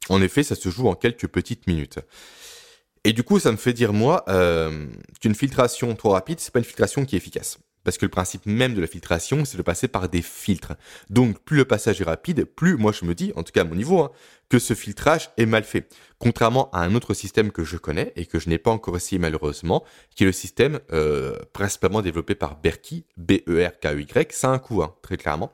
En 0.09 0.21
effet, 0.21 0.43
ça 0.43 0.55
se 0.55 0.69
joue 0.69 0.89
en 0.89 0.95
quelques 0.95 1.27
petites 1.27 1.67
minutes. 1.67 1.99
Et 3.05 3.13
du 3.13 3.23
coup, 3.23 3.39
ça 3.39 3.51
me 3.51 3.57
fait 3.57 3.73
dire, 3.73 3.93
moi, 3.93 4.25
euh, 4.29 4.87
qu'une 5.21 5.35
filtration 5.35 5.95
trop 5.95 6.11
rapide, 6.11 6.39
c'est 6.39 6.53
pas 6.53 6.61
une 6.61 6.65
filtration 6.65 7.05
qui 7.05 7.17
est 7.17 7.19
efficace. 7.19 7.59
Parce 7.85 7.99
que 7.99 8.05
le 8.05 8.11
principe 8.11 8.47
même 8.47 8.75
de 8.75 8.81
la 8.81 8.87
filtration, 8.87 9.45
c'est 9.45 9.57
de 9.57 9.63
passer 9.63 9.89
par 9.89 10.09
des 10.09 10.23
filtres. 10.23 10.75
Donc, 11.11 11.41
plus 11.41 11.57
le 11.57 11.65
passage 11.65 12.01
est 12.01 12.05
rapide, 12.05 12.45
plus 12.45 12.77
moi 12.77 12.93
je 12.93 13.05
me 13.05 13.15
dis, 13.15 13.33
en 13.37 13.43
tout 13.43 13.53
cas 13.53 13.63
à 13.63 13.65
mon 13.65 13.75
niveau, 13.75 14.01
hein, 14.01 14.11
que 14.49 14.59
ce 14.59 14.75
filtrage 14.75 15.31
est 15.37 15.47
mal 15.47 15.65
fait. 15.65 15.89
Contrairement 16.19 16.71
à 16.71 16.83
un 16.83 16.95
autre 16.95 17.15
système 17.15 17.51
que 17.51 17.65
je 17.65 17.77
connais 17.77 18.13
et 18.17 18.27
que 18.27 18.39
je 18.39 18.49
n'ai 18.49 18.59
pas 18.59 18.71
encore 18.71 18.97
essayé 18.97 19.19
malheureusement, 19.19 19.85
qui 20.15 20.23
est 20.23 20.27
le 20.27 20.33
système 20.33 20.79
euh, 20.93 21.37
principalement 21.53 22.03
développé 22.03 22.35
par 22.35 22.61
Berkey, 22.61 23.05
B-E-R-K-E-Y, 23.17 24.29
c'est 24.31 24.47
un 24.47 24.59
coup, 24.59 24.83
hein, 24.83 24.95
très 25.03 25.17
clairement, 25.17 25.51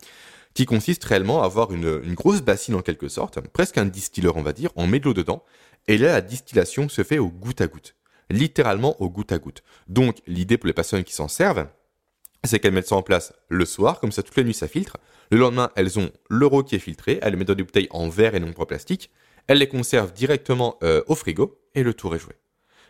qui 0.53 0.67
consiste 0.67 1.05
réellement 1.05 1.43
à 1.43 1.47
avoir 1.47 1.73
une, 1.73 2.01
une 2.05 2.15
grosse 2.15 2.43
bassine 2.43 2.75
en 2.75 2.83
quelque 2.83 3.09
sorte, 3.09 3.41
presque 3.41 3.79
un 3.79 3.85
distilleur 3.85 4.37
on 4.37 4.43
va 4.43 4.53
dire, 4.53 4.71
on 4.77 4.87
met 4.87 4.99
de 4.99 5.05
l'eau 5.05 5.15
dedans, 5.15 5.45
et 5.87 5.97
là 5.97 6.13
la 6.13 6.21
distillation 6.21 6.89
se 6.89 7.05
fait 7.05 7.19
au 7.19 7.29
goutte 7.29 7.61
à 7.61 7.69
goutte 7.69 7.95
littéralement 8.31 9.01
au 9.01 9.09
goutte 9.09 9.33
à 9.33 9.39
goutte. 9.39 9.63
Donc 9.89 10.19
l'idée 10.27 10.59
pour 10.59 10.67
les 10.67 10.73
personnes 10.73 11.05
qui 11.05 11.15
s'en 11.15 11.29
servent, 11.29 11.67
c'est 12.45 12.61
qu'elles 12.61 12.73
mettent 12.73 12.89
ça 12.89 12.97
en 12.97 13.03
place 13.03 13.33
le 13.49 13.65
soir, 13.65 14.01
comme 14.01 14.13
ça 14.13 14.23
toute 14.23 14.37
la 14.37 14.45
nuit 14.45 14.55
ça 14.55 14.69
filtre. 14.69 14.97
Le 15.31 15.39
lendemain, 15.39 15.71
elles 15.77 15.99
ont 15.99 16.11
l'euro 16.31 16.63
qui 16.63 16.77
est 16.77 16.81
filtré, 16.81 17.19
elles 17.23 17.33
le 17.33 17.39
mettent 17.39 17.49
dans 17.49 17.55
des 17.55 17.65
bouteilles 17.65 17.89
en 17.91 18.09
verre 18.09 18.35
et 18.35 18.41
non 18.41 18.53
pas 18.53 18.67
plastique. 18.67 19.11
Elles 19.47 19.59
les 19.59 19.69
conservent 19.69 20.13
directement 20.13 20.79
euh, 20.83 21.03
au 21.07 21.15
frigo 21.15 21.61
et 21.75 21.83
le 21.83 21.95
tour 21.95 22.15
est 22.15 22.19
joué. 22.19 22.35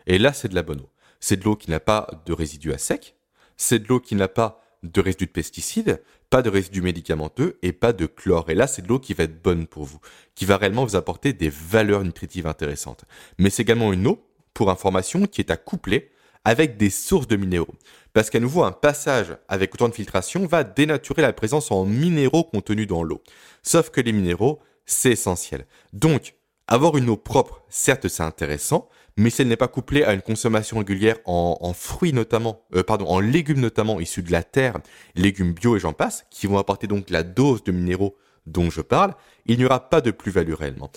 Et 0.07 0.19
là, 0.19 0.33
c'est 0.33 0.49
de 0.49 0.55
la 0.55 0.63
bonne 0.63 0.81
eau. 0.81 0.91
C'est 1.21 1.37
de 1.37 1.45
l'eau 1.45 1.57
qui 1.57 1.71
n'a 1.71 1.81
pas 1.81 2.09
de 2.27 2.33
résidus 2.33 2.73
à 2.73 2.79
sec, 2.79 3.17
c'est 3.57 3.81
de 3.81 3.89
l'eau 3.89 4.01
qui 4.01 4.15
n'a 4.15 4.29
pas 4.29 4.63
de 4.83 5.01
résidus 5.01 5.27
de 5.27 5.33
pesticides, 5.33 6.01
pas 6.31 6.43
de 6.43 6.51
résidus 6.51 6.83
médicamenteux 6.83 7.59
et 7.63 7.73
pas 7.73 7.93
de 7.93 8.07
chlore. 8.07 8.51
Et 8.51 8.55
là, 8.55 8.67
c'est 8.67 8.83
de 8.83 8.89
l'eau 8.89 8.99
qui 8.99 9.15
va 9.15 9.25
être 9.25 9.43
bonne 9.43 9.67
pour 9.67 9.85
vous, 9.85 9.99
qui 10.35 10.45
va 10.45 10.57
réellement 10.57 10.85
vous 10.85 10.97
apporter 10.97 11.33
des 11.33 11.49
valeurs 11.49 12.05
nutritives 12.05 12.47
intéressantes. 12.47 13.05
Mais 13.39 13.51
c'est 13.51 13.63
également 13.63 13.93
une 13.93 14.07
eau, 14.07 14.25
pour 14.55 14.71
information, 14.71 15.27
qui 15.27 15.41
est 15.41 15.51
à 15.51 15.57
coupler 15.57 16.11
avec 16.49 16.79
des 16.79 16.91
sources 16.91 17.29
de 17.29 17.37
minéraux 17.37 17.75
parce 18.15 18.31
qu'à 18.31 18.41
nouveau, 18.41 18.65
un 18.65 18.73
passage 18.73 19.37
avec 19.49 19.75
autant 19.75 19.89
de 19.89 19.95
filtration 19.95 20.47
va 20.47 20.65
dénaturer 20.65 21.23
la 21.23 21.33
présence 21.33 21.71
en 21.71 21.85
minéraux 21.85 22.43
contenus 22.43 22.87
dans 22.87 23.03
l'eau. 23.03 23.23
Sauf 23.63 23.91
que 23.91 24.01
les 24.01 24.13
minéraux, 24.13 24.59
c'est 24.87 25.13
essentiel. 25.13 25.67
Donc, 25.93 26.35
avoir 26.67 26.97
une 26.97 27.11
eau 27.11 27.17
propre, 27.17 27.63
certes, 27.69 28.09
c'est 28.09 28.23
intéressant, 28.23 28.89
mais 29.17 29.31
si 29.31 29.43
elle 29.43 29.49
n'est 29.49 29.57
pas 29.57 29.69
couplée 29.69 30.05
à 30.05 30.15
une 30.15 30.23
consommation 30.23 30.79
régulière 30.79 31.19
en, 31.27 31.73
fruits 31.75 32.13
notamment, 32.13 32.65
euh, 32.75 32.83
pardon, 32.83 33.07
en 33.07 33.21
légumes 33.21 33.61
notamment 33.61 34.01
issus 34.01 34.23
de 34.23 34.33
la 34.33 34.43
terre, 34.43 34.79
légumes 35.15 35.53
bio 35.53 35.77
et 35.77 35.79
j'en 35.79 35.93
passe, 35.93 36.27
qui 36.31 36.47
vont 36.47 36.59
apporter 36.59 36.87
donc 36.87 37.11
la 37.11 37.23
dose 37.23 37.63
de 37.63 37.73
minéraux 37.73 38.17
dont 38.47 38.71
je 38.71 38.81
parle, 38.81 39.15
il 39.47 39.59
n'y 39.59 39.65
aura 39.65 39.91
pas 39.91 40.01
de 40.01 40.11
plus-value 40.11 40.55
réellement. 40.55 40.91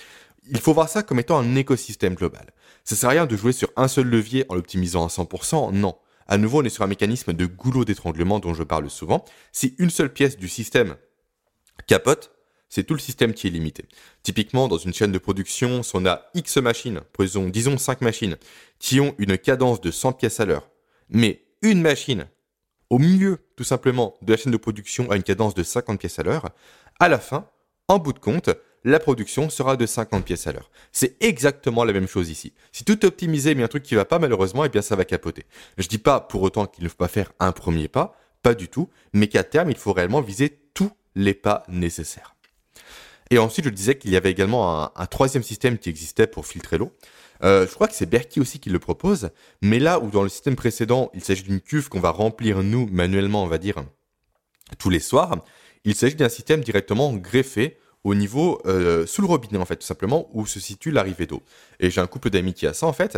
Il 0.49 0.59
faut 0.59 0.73
voir 0.73 0.89
ça 0.89 1.03
comme 1.03 1.19
étant 1.19 1.37
un 1.37 1.55
écosystème 1.55 2.15
global. 2.15 2.47
Ça 2.83 2.95
sert 2.95 3.09
à 3.09 3.11
rien 3.11 3.25
de 3.25 3.35
jouer 3.35 3.51
sur 3.51 3.69
un 3.75 3.87
seul 3.87 4.07
levier 4.07 4.45
en 4.49 4.55
l'optimisant 4.55 5.05
à 5.05 5.07
100%, 5.07 5.71
non. 5.71 5.95
À 6.27 6.37
nouveau, 6.37 6.61
on 6.61 6.63
est 6.63 6.69
sur 6.69 6.83
un 6.83 6.87
mécanisme 6.87 7.33
de 7.33 7.45
goulot 7.45 7.85
d'étranglement 7.85 8.39
dont 8.39 8.53
je 8.53 8.63
parle 8.63 8.89
souvent. 8.89 9.23
Si 9.51 9.75
une 9.77 9.89
seule 9.89 10.11
pièce 10.11 10.37
du 10.37 10.47
système 10.47 10.95
capote, 11.87 12.31
c'est 12.69 12.85
tout 12.85 12.93
le 12.93 12.99
système 12.99 13.33
qui 13.33 13.47
est 13.47 13.51
limité. 13.51 13.85
Typiquement, 14.23 14.67
dans 14.67 14.77
une 14.77 14.93
chaîne 14.93 15.11
de 15.11 15.17
production, 15.17 15.83
si 15.83 15.91
on 15.95 16.05
a 16.05 16.23
X 16.33 16.57
machines, 16.57 17.01
disons, 17.19 17.49
disons 17.49 17.77
5 17.77 18.01
machines, 18.01 18.37
qui 18.79 19.01
ont 19.01 19.13
une 19.17 19.37
cadence 19.37 19.81
de 19.81 19.91
100 19.91 20.13
pièces 20.13 20.39
à 20.39 20.45
l'heure, 20.45 20.69
mais 21.09 21.43
une 21.61 21.81
machine 21.81 22.27
au 22.89 22.97
milieu, 22.97 23.39
tout 23.55 23.63
simplement, 23.63 24.15
de 24.21 24.31
la 24.31 24.37
chaîne 24.37 24.51
de 24.51 24.57
production 24.57 25.09
a 25.11 25.15
une 25.15 25.23
cadence 25.23 25.53
de 25.53 25.63
50 25.63 25.97
pièces 25.99 26.19
à 26.19 26.23
l'heure, 26.23 26.49
à 26.99 27.07
la 27.07 27.19
fin, 27.19 27.49
en 27.87 27.99
bout 27.99 28.11
de 28.11 28.19
compte, 28.19 28.49
la 28.83 28.99
production 28.99 29.49
sera 29.49 29.77
de 29.77 29.85
50 29.85 30.25
pièces 30.25 30.47
à 30.47 30.51
l'heure. 30.51 30.71
C'est 30.91 31.15
exactement 31.23 31.83
la 31.83 31.93
même 31.93 32.07
chose 32.07 32.29
ici. 32.29 32.53
Si 32.71 32.83
tout 32.83 32.93
est 32.93 33.05
optimisé 33.05 33.55
mais 33.55 33.63
un 33.63 33.67
truc 33.67 33.83
qui 33.83 33.95
va 33.95 34.05
pas 34.05 34.19
malheureusement, 34.19 34.65
eh 34.65 34.69
bien 34.69 34.81
ça 34.81 34.95
va 34.95 35.05
capoter. 35.05 35.45
Je 35.77 35.87
dis 35.87 35.97
pas 35.97 36.19
pour 36.19 36.41
autant 36.41 36.65
qu'il 36.65 36.83
ne 36.83 36.89
faut 36.89 36.95
pas 36.95 37.07
faire 37.07 37.31
un 37.39 37.51
premier 37.51 37.87
pas, 37.87 38.15
pas 38.41 38.55
du 38.55 38.67
tout, 38.67 38.89
mais 39.13 39.27
qu'à 39.27 39.43
terme, 39.43 39.69
il 39.69 39.77
faut 39.77 39.93
réellement 39.93 40.21
viser 40.21 40.59
tous 40.73 40.91
les 41.15 41.33
pas 41.33 41.63
nécessaires. 41.67 42.35
Et 43.29 43.37
ensuite, 43.37 43.65
je 43.65 43.69
disais 43.69 43.97
qu'il 43.97 44.11
y 44.11 44.17
avait 44.17 44.31
également 44.31 44.91
un, 44.97 45.05
troisième 45.05 45.43
système 45.43 45.77
qui 45.77 45.89
existait 45.89 46.27
pour 46.27 46.45
filtrer 46.45 46.77
l'eau. 46.77 46.91
Euh, 47.43 47.65
je 47.65 47.73
crois 47.73 47.87
que 47.87 47.95
c'est 47.95 48.05
Berkey 48.05 48.41
aussi 48.41 48.59
qui 48.59 48.69
le 48.69 48.77
propose, 48.77 49.29
mais 49.61 49.79
là 49.79 49.99
où 49.99 50.09
dans 50.09 50.21
le 50.21 50.29
système 50.29 50.55
précédent, 50.55 51.09
il 51.13 51.23
s'agit 51.23 51.43
d'une 51.43 51.61
cuve 51.61 51.87
qu'on 51.87 52.01
va 52.01 52.11
remplir 52.11 52.61
nous 52.61 52.87
manuellement, 52.91 53.43
on 53.43 53.47
va 53.47 53.57
dire, 53.57 53.75
tous 54.77 54.89
les 54.89 54.99
soirs, 54.99 55.37
il 55.85 55.95
s'agit 55.95 56.15
d'un 56.15 56.29
système 56.29 56.61
directement 56.61 57.13
greffé 57.13 57.77
au 58.03 58.15
niveau 58.15 58.61
euh, 58.65 59.05
sous 59.05 59.21
le 59.21 59.27
robinet 59.27 59.57
en 59.57 59.65
fait 59.65 59.77
tout 59.77 59.85
simplement 59.85 60.29
où 60.33 60.45
se 60.45 60.59
situe 60.59 60.91
l'arrivée 60.91 61.27
d'eau. 61.27 61.43
Et 61.79 61.89
j'ai 61.89 62.01
un 62.01 62.07
couple 62.07 62.29
d'amis 62.29 62.53
qui 62.53 62.67
a 62.67 62.73
ça 62.73 62.87
en 62.87 62.93
fait. 62.93 63.17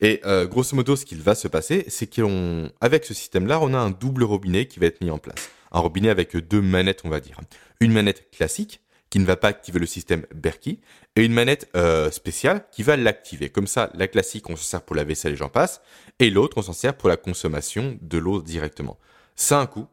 Et 0.00 0.20
euh, 0.26 0.46
grosso 0.46 0.76
modo, 0.76 0.94
ce 0.94 1.04
qu'il 1.04 1.22
va 1.22 1.34
se 1.34 1.48
passer, 1.48 1.84
c'est 1.88 2.06
qu'avec 2.06 3.04
ce 3.04 3.14
système-là, 3.14 3.60
on 3.62 3.72
a 3.72 3.78
un 3.78 3.90
double 3.90 4.24
robinet 4.24 4.66
qui 4.66 4.78
va 4.78 4.86
être 4.86 5.00
mis 5.00 5.10
en 5.10 5.18
place. 5.18 5.50
Un 5.72 5.80
robinet 5.80 6.10
avec 6.10 6.36
deux 6.36 6.60
manettes, 6.60 7.02
on 7.04 7.08
va 7.08 7.20
dire. 7.20 7.40
Une 7.80 7.92
manette 7.92 8.30
classique 8.30 8.80
qui 9.08 9.18
ne 9.18 9.24
va 9.24 9.36
pas 9.36 9.48
activer 9.48 9.78
le 9.78 9.86
système 9.86 10.26
Berkey 10.34 10.78
et 11.14 11.24
une 11.24 11.32
manette 11.32 11.68
euh, 11.76 12.10
spéciale 12.10 12.66
qui 12.72 12.82
va 12.82 12.96
l'activer. 12.96 13.48
Comme 13.48 13.66
ça, 13.66 13.90
la 13.94 14.08
classique, 14.08 14.50
on 14.50 14.56
se 14.56 14.64
sert 14.64 14.82
pour 14.82 14.96
la 14.96 15.04
vaisselle 15.04 15.32
et 15.32 15.36
j'en 15.36 15.48
passe, 15.48 15.80
et 16.18 16.28
l'autre, 16.28 16.58
on 16.58 16.62
s'en 16.62 16.72
sert 16.72 16.96
pour 16.96 17.08
la 17.08 17.16
consommation 17.16 17.98
de 18.00 18.18
l'eau 18.18 18.42
directement. 18.42 18.98
Ça 19.34 19.58
a 19.58 19.62
un 19.62 19.66
coût, 19.66 19.86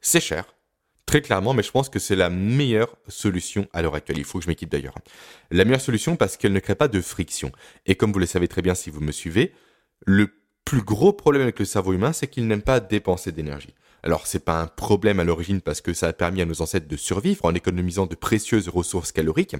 c'est 0.00 0.20
cher, 0.20 0.54
très 1.10 1.22
clairement, 1.22 1.54
mais 1.54 1.64
je 1.64 1.72
pense 1.72 1.88
que 1.88 1.98
c'est 1.98 2.14
la 2.14 2.30
meilleure 2.30 2.94
solution 3.08 3.66
à 3.72 3.82
l'heure 3.82 3.96
actuelle. 3.96 4.18
Il 4.18 4.24
faut 4.24 4.38
que 4.38 4.44
je 4.44 4.48
m'équipe 4.48 4.70
d'ailleurs. 4.70 4.94
La 5.50 5.64
meilleure 5.64 5.80
solution 5.80 6.14
parce 6.14 6.36
qu'elle 6.36 6.52
ne 6.52 6.60
crée 6.60 6.76
pas 6.76 6.86
de 6.86 7.00
friction. 7.00 7.50
Et 7.84 7.96
comme 7.96 8.12
vous 8.12 8.20
le 8.20 8.26
savez 8.26 8.46
très 8.46 8.62
bien 8.62 8.76
si 8.76 8.90
vous 8.90 9.00
me 9.00 9.10
suivez, 9.10 9.52
le 10.06 10.28
plus 10.64 10.82
gros 10.82 11.12
problème 11.12 11.42
avec 11.42 11.58
le 11.58 11.64
cerveau 11.64 11.94
humain, 11.94 12.12
c'est 12.12 12.28
qu'il 12.28 12.46
n'aime 12.46 12.62
pas 12.62 12.78
dépenser 12.78 13.32
d'énergie. 13.32 13.74
Alors 14.04 14.28
c'est 14.28 14.44
pas 14.44 14.60
un 14.60 14.68
problème 14.68 15.18
à 15.18 15.24
l'origine 15.24 15.60
parce 15.60 15.80
que 15.80 15.94
ça 15.94 16.06
a 16.06 16.12
permis 16.12 16.42
à 16.42 16.44
nos 16.44 16.62
ancêtres 16.62 16.86
de 16.86 16.96
survivre 16.96 17.44
en 17.44 17.56
économisant 17.56 18.06
de 18.06 18.14
précieuses 18.14 18.68
ressources 18.68 19.10
caloriques 19.10 19.56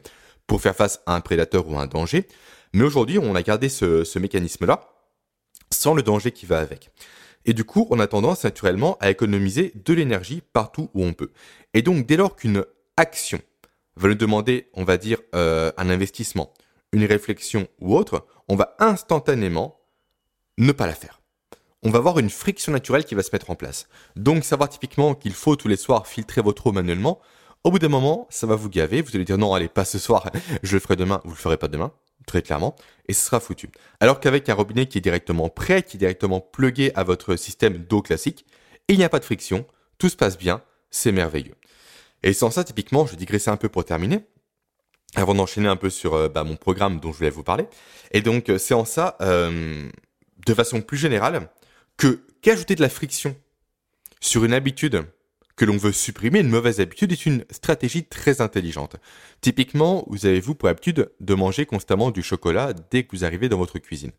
pour 0.46 0.60
faire 0.60 0.76
face 0.76 1.00
à 1.06 1.16
un 1.16 1.20
prédateur 1.20 1.66
ou 1.66 1.76
à 1.76 1.82
un 1.82 1.88
danger. 1.88 2.28
Mais 2.74 2.84
aujourd'hui, 2.84 3.18
on 3.18 3.34
a 3.34 3.42
gardé 3.42 3.68
ce, 3.68 4.04
ce 4.04 4.20
mécanisme-là 4.20 4.88
sans 5.72 5.94
le 5.94 6.04
danger 6.04 6.30
qui 6.30 6.46
va 6.46 6.60
avec. 6.60 6.92
Et 7.44 7.54
du 7.54 7.64
coup, 7.64 7.86
on 7.90 8.00
a 8.00 8.06
tendance 8.06 8.44
naturellement 8.44 8.96
à 9.00 9.10
économiser 9.10 9.72
de 9.74 9.94
l'énergie 9.94 10.42
partout 10.52 10.90
où 10.94 11.04
on 11.04 11.12
peut. 11.12 11.30
Et 11.74 11.82
donc, 11.82 12.06
dès 12.06 12.16
lors 12.16 12.36
qu'une 12.36 12.64
action 12.96 13.40
va 13.96 14.08
nous 14.08 14.14
demander, 14.14 14.68
on 14.74 14.84
va 14.84 14.96
dire, 14.96 15.18
euh, 15.34 15.72
un 15.76 15.90
investissement, 15.90 16.52
une 16.92 17.04
réflexion 17.04 17.68
ou 17.80 17.96
autre, 17.96 18.26
on 18.48 18.56
va 18.56 18.76
instantanément 18.78 19.80
ne 20.58 20.72
pas 20.72 20.86
la 20.86 20.94
faire. 20.94 21.20
On 21.82 21.90
va 21.90 21.98
avoir 21.98 22.18
une 22.18 22.28
friction 22.28 22.72
naturelle 22.72 23.04
qui 23.04 23.14
va 23.14 23.22
se 23.22 23.30
mettre 23.32 23.50
en 23.50 23.54
place. 23.54 23.88
Donc, 24.16 24.44
savoir 24.44 24.68
typiquement 24.68 25.14
qu'il 25.14 25.32
faut 25.32 25.56
tous 25.56 25.68
les 25.68 25.76
soirs 25.76 26.06
filtrer 26.06 26.42
votre 26.42 26.66
eau 26.66 26.72
manuellement, 26.72 27.20
au 27.64 27.70
bout 27.70 27.78
d'un 27.78 27.88
moment, 27.88 28.26
ça 28.30 28.46
va 28.46 28.54
vous 28.54 28.68
gaver. 28.68 29.00
Vous 29.00 29.14
allez 29.14 29.24
dire 29.24 29.38
non, 29.38 29.54
allez, 29.54 29.68
pas 29.68 29.86
ce 29.86 29.98
soir, 29.98 30.30
je 30.62 30.74
le 30.74 30.80
ferai 30.80 30.96
demain, 30.96 31.22
vous 31.24 31.30
le 31.30 31.36
ferez 31.36 31.56
pas 31.56 31.68
demain 31.68 31.92
très 32.26 32.42
clairement, 32.42 32.76
et 33.08 33.12
ce 33.12 33.24
sera 33.24 33.40
foutu. 33.40 33.70
Alors 34.00 34.20
qu'avec 34.20 34.48
un 34.48 34.54
robinet 34.54 34.86
qui 34.86 34.98
est 34.98 35.00
directement 35.00 35.48
prêt, 35.48 35.82
qui 35.82 35.96
est 35.96 35.98
directement 35.98 36.40
plugué 36.40 36.92
à 36.94 37.04
votre 37.04 37.36
système 37.36 37.78
d'eau 37.78 38.02
classique, 38.02 38.46
il 38.88 38.96
n'y 38.96 39.04
a 39.04 39.08
pas 39.08 39.18
de 39.18 39.24
friction, 39.24 39.66
tout 39.98 40.08
se 40.08 40.16
passe 40.16 40.38
bien, 40.38 40.62
c'est 40.90 41.12
merveilleux. 41.12 41.54
Et 42.22 42.32
sans 42.32 42.50
ça, 42.50 42.64
typiquement, 42.64 43.06
je 43.06 43.16
digresser 43.16 43.50
un 43.50 43.56
peu 43.56 43.68
pour 43.68 43.84
terminer, 43.84 44.20
avant 45.14 45.34
d'enchaîner 45.34 45.68
un 45.68 45.76
peu 45.76 45.90
sur 45.90 46.14
euh, 46.14 46.28
bah, 46.28 46.44
mon 46.44 46.56
programme 46.56 47.00
dont 47.00 47.12
je 47.12 47.18
voulais 47.18 47.30
vous 47.30 47.42
parler. 47.42 47.66
Et 48.12 48.20
donc, 48.20 48.48
euh, 48.48 48.58
c'est 48.58 48.74
en 48.74 48.84
ça, 48.84 49.16
euh, 49.20 49.88
de 50.46 50.54
façon 50.54 50.82
plus 50.82 50.98
générale, 50.98 51.48
que 51.96 52.20
qu'ajouter 52.42 52.74
de 52.74 52.82
la 52.82 52.88
friction 52.88 53.36
sur 54.20 54.44
une 54.44 54.52
habitude 54.52 55.04
que 55.60 55.66
l'on 55.66 55.76
veut 55.76 55.92
supprimer 55.92 56.38
une 56.38 56.48
mauvaise 56.48 56.80
habitude 56.80 57.12
est 57.12 57.26
une 57.26 57.44
stratégie 57.50 58.04
très 58.04 58.40
intelligente. 58.40 58.96
Typiquement, 59.42 60.06
vous 60.06 60.24
avez-vous 60.24 60.54
pour 60.54 60.70
habitude 60.70 61.10
de 61.20 61.34
manger 61.34 61.66
constamment 61.66 62.10
du 62.10 62.22
chocolat 62.22 62.72
dès 62.90 63.02
que 63.02 63.14
vous 63.14 63.26
arrivez 63.26 63.50
dans 63.50 63.58
votre 63.58 63.78
cuisine. 63.78 64.12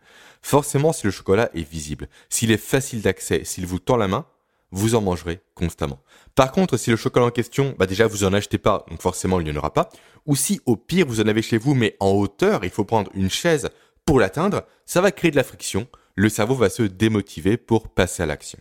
Forcément, 0.44 0.94
si 0.94 1.08
le 1.08 1.10
chocolat 1.10 1.50
est 1.56 1.68
visible, 1.68 2.10
s'il 2.30 2.52
est 2.52 2.58
facile 2.58 3.02
d'accès, 3.02 3.44
s'il 3.44 3.66
vous 3.66 3.80
tend 3.80 3.98
la 3.98 4.08
main, 4.08 4.28
vous 4.70 4.94
en 4.94 5.02
mangerez 5.02 5.40
constamment. 5.56 6.04
Par 6.36 6.52
contre, 6.52 6.78
si 6.78 6.92
le 6.92 6.96
chocolat 6.96 7.26
en 7.26 7.32
question, 7.32 7.74
bah 7.80 7.88
déjà 7.88 8.06
vous 8.06 8.24
en 8.24 8.34
achetez 8.34 8.60
pas, 8.60 8.86
donc 8.92 9.02
forcément 9.02 9.40
il 9.40 9.46
n'y 9.46 9.52
en 9.52 9.56
aura 9.58 9.74
pas, 9.74 9.90
ou 10.28 10.36
si 10.36 10.62
au 10.68 10.76
pire 10.76 11.08
vous 11.08 11.22
en 11.22 11.28
avez 11.28 11.42
chez 11.42 11.58
vous 11.58 11.74
mais 11.74 11.98
en 12.00 12.12
hauteur, 12.12 12.64
il 12.66 12.70
faut 12.70 12.86
prendre 12.86 13.10
une 13.16 13.32
chaise 13.32 13.70
pour 14.06 14.20
l'atteindre, 14.20 14.62
ça 14.86 15.02
va 15.02 15.12
créer 15.12 15.32
de 15.32 15.38
la 15.38 15.44
friction, 15.44 15.88
le 16.14 16.30
cerveau 16.30 16.54
va 16.54 16.70
se 16.70 16.84
démotiver 16.84 17.58
pour 17.58 17.90
passer 17.90 18.22
à 18.22 18.28
l'action. 18.28 18.60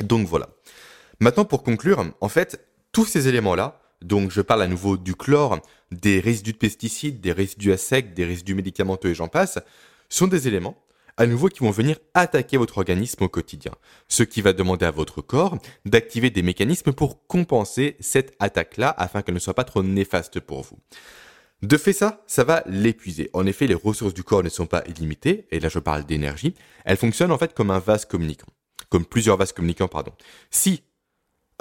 Donc 0.00 0.26
voilà. 0.26 0.48
Maintenant, 1.20 1.44
pour 1.44 1.62
conclure, 1.62 2.04
en 2.20 2.28
fait, 2.28 2.66
tous 2.92 3.04
ces 3.04 3.28
éléments-là, 3.28 3.80
donc 4.02 4.30
je 4.30 4.40
parle 4.40 4.62
à 4.62 4.68
nouveau 4.68 4.96
du 4.96 5.14
chlore, 5.14 5.60
des 5.90 6.20
résidus 6.20 6.52
de 6.52 6.58
pesticides, 6.58 7.20
des 7.20 7.32
résidus 7.32 7.72
à 7.72 7.76
sec, 7.76 8.14
des 8.14 8.24
résidus 8.24 8.54
médicamenteux 8.54 9.10
et 9.10 9.14
j'en 9.14 9.28
passe, 9.28 9.58
sont 10.08 10.26
des 10.26 10.48
éléments 10.48 10.76
à 11.16 11.26
nouveau 11.26 11.48
qui 11.48 11.60
vont 11.60 11.70
venir 11.70 11.98
attaquer 12.14 12.56
votre 12.56 12.78
organisme 12.78 13.22
au 13.22 13.28
quotidien. 13.28 13.72
Ce 14.08 14.22
qui 14.22 14.42
va 14.42 14.52
demander 14.52 14.84
à 14.84 14.90
votre 14.90 15.22
corps 15.22 15.58
d'activer 15.84 16.30
des 16.30 16.42
mécanismes 16.42 16.92
pour 16.92 17.26
compenser 17.26 17.96
cette 18.00 18.34
attaque-là 18.40 18.92
afin 18.98 19.22
qu'elle 19.22 19.34
ne 19.34 19.40
soit 19.40 19.54
pas 19.54 19.64
trop 19.64 19.82
néfaste 19.82 20.40
pour 20.40 20.62
vous. 20.62 20.78
De 21.62 21.76
fait 21.76 21.92
ça, 21.92 22.22
ça 22.26 22.44
va 22.44 22.62
l'épuiser. 22.66 23.30
En 23.32 23.46
effet, 23.46 23.66
les 23.66 23.74
ressources 23.74 24.12
du 24.12 24.24
corps 24.24 24.42
ne 24.42 24.48
sont 24.48 24.66
pas 24.66 24.82
illimitées, 24.86 25.46
et 25.50 25.60
là 25.60 25.68
je 25.68 25.78
parle 25.78 26.04
d'énergie, 26.04 26.54
elles 26.84 26.96
fonctionnent 26.96 27.32
en 27.32 27.38
fait 27.38 27.54
comme 27.54 27.70
un 27.70 27.78
vase 27.78 28.04
communicant, 28.04 28.48
comme 28.90 29.06
plusieurs 29.06 29.36
vases 29.36 29.52
communicants, 29.52 29.88
pardon. 29.88 30.12
Si 30.50 30.82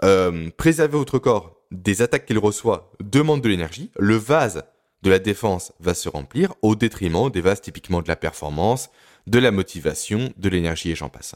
euh, 0.04 0.50
préserver 0.58 0.98
votre 0.98 1.20
corps 1.20 1.58
des 1.72 2.02
attaques 2.02 2.26
qu'il 2.26 2.40
reçoit 2.40 2.92
demande 3.04 3.42
de 3.42 3.50
l'énergie, 3.50 3.92
le 3.98 4.16
vase 4.16 4.64
de 5.02 5.10
la 5.10 5.20
défense 5.20 5.74
va 5.80 5.94
se 5.94 6.08
remplir 6.10 6.54
au 6.62 6.76
détriment 6.76 7.30
des 7.30 7.42
vases 7.42 7.62
typiquement 7.62 8.02
de 8.02 8.08
la 8.08 8.16
performance, 8.16 8.90
de 9.28 9.40
la 9.40 9.52
motivation, 9.52 10.32
de 10.38 10.50
l'énergie 10.50 10.92
et 10.92 10.96
j'en 10.96 11.10
passe. 11.10 11.36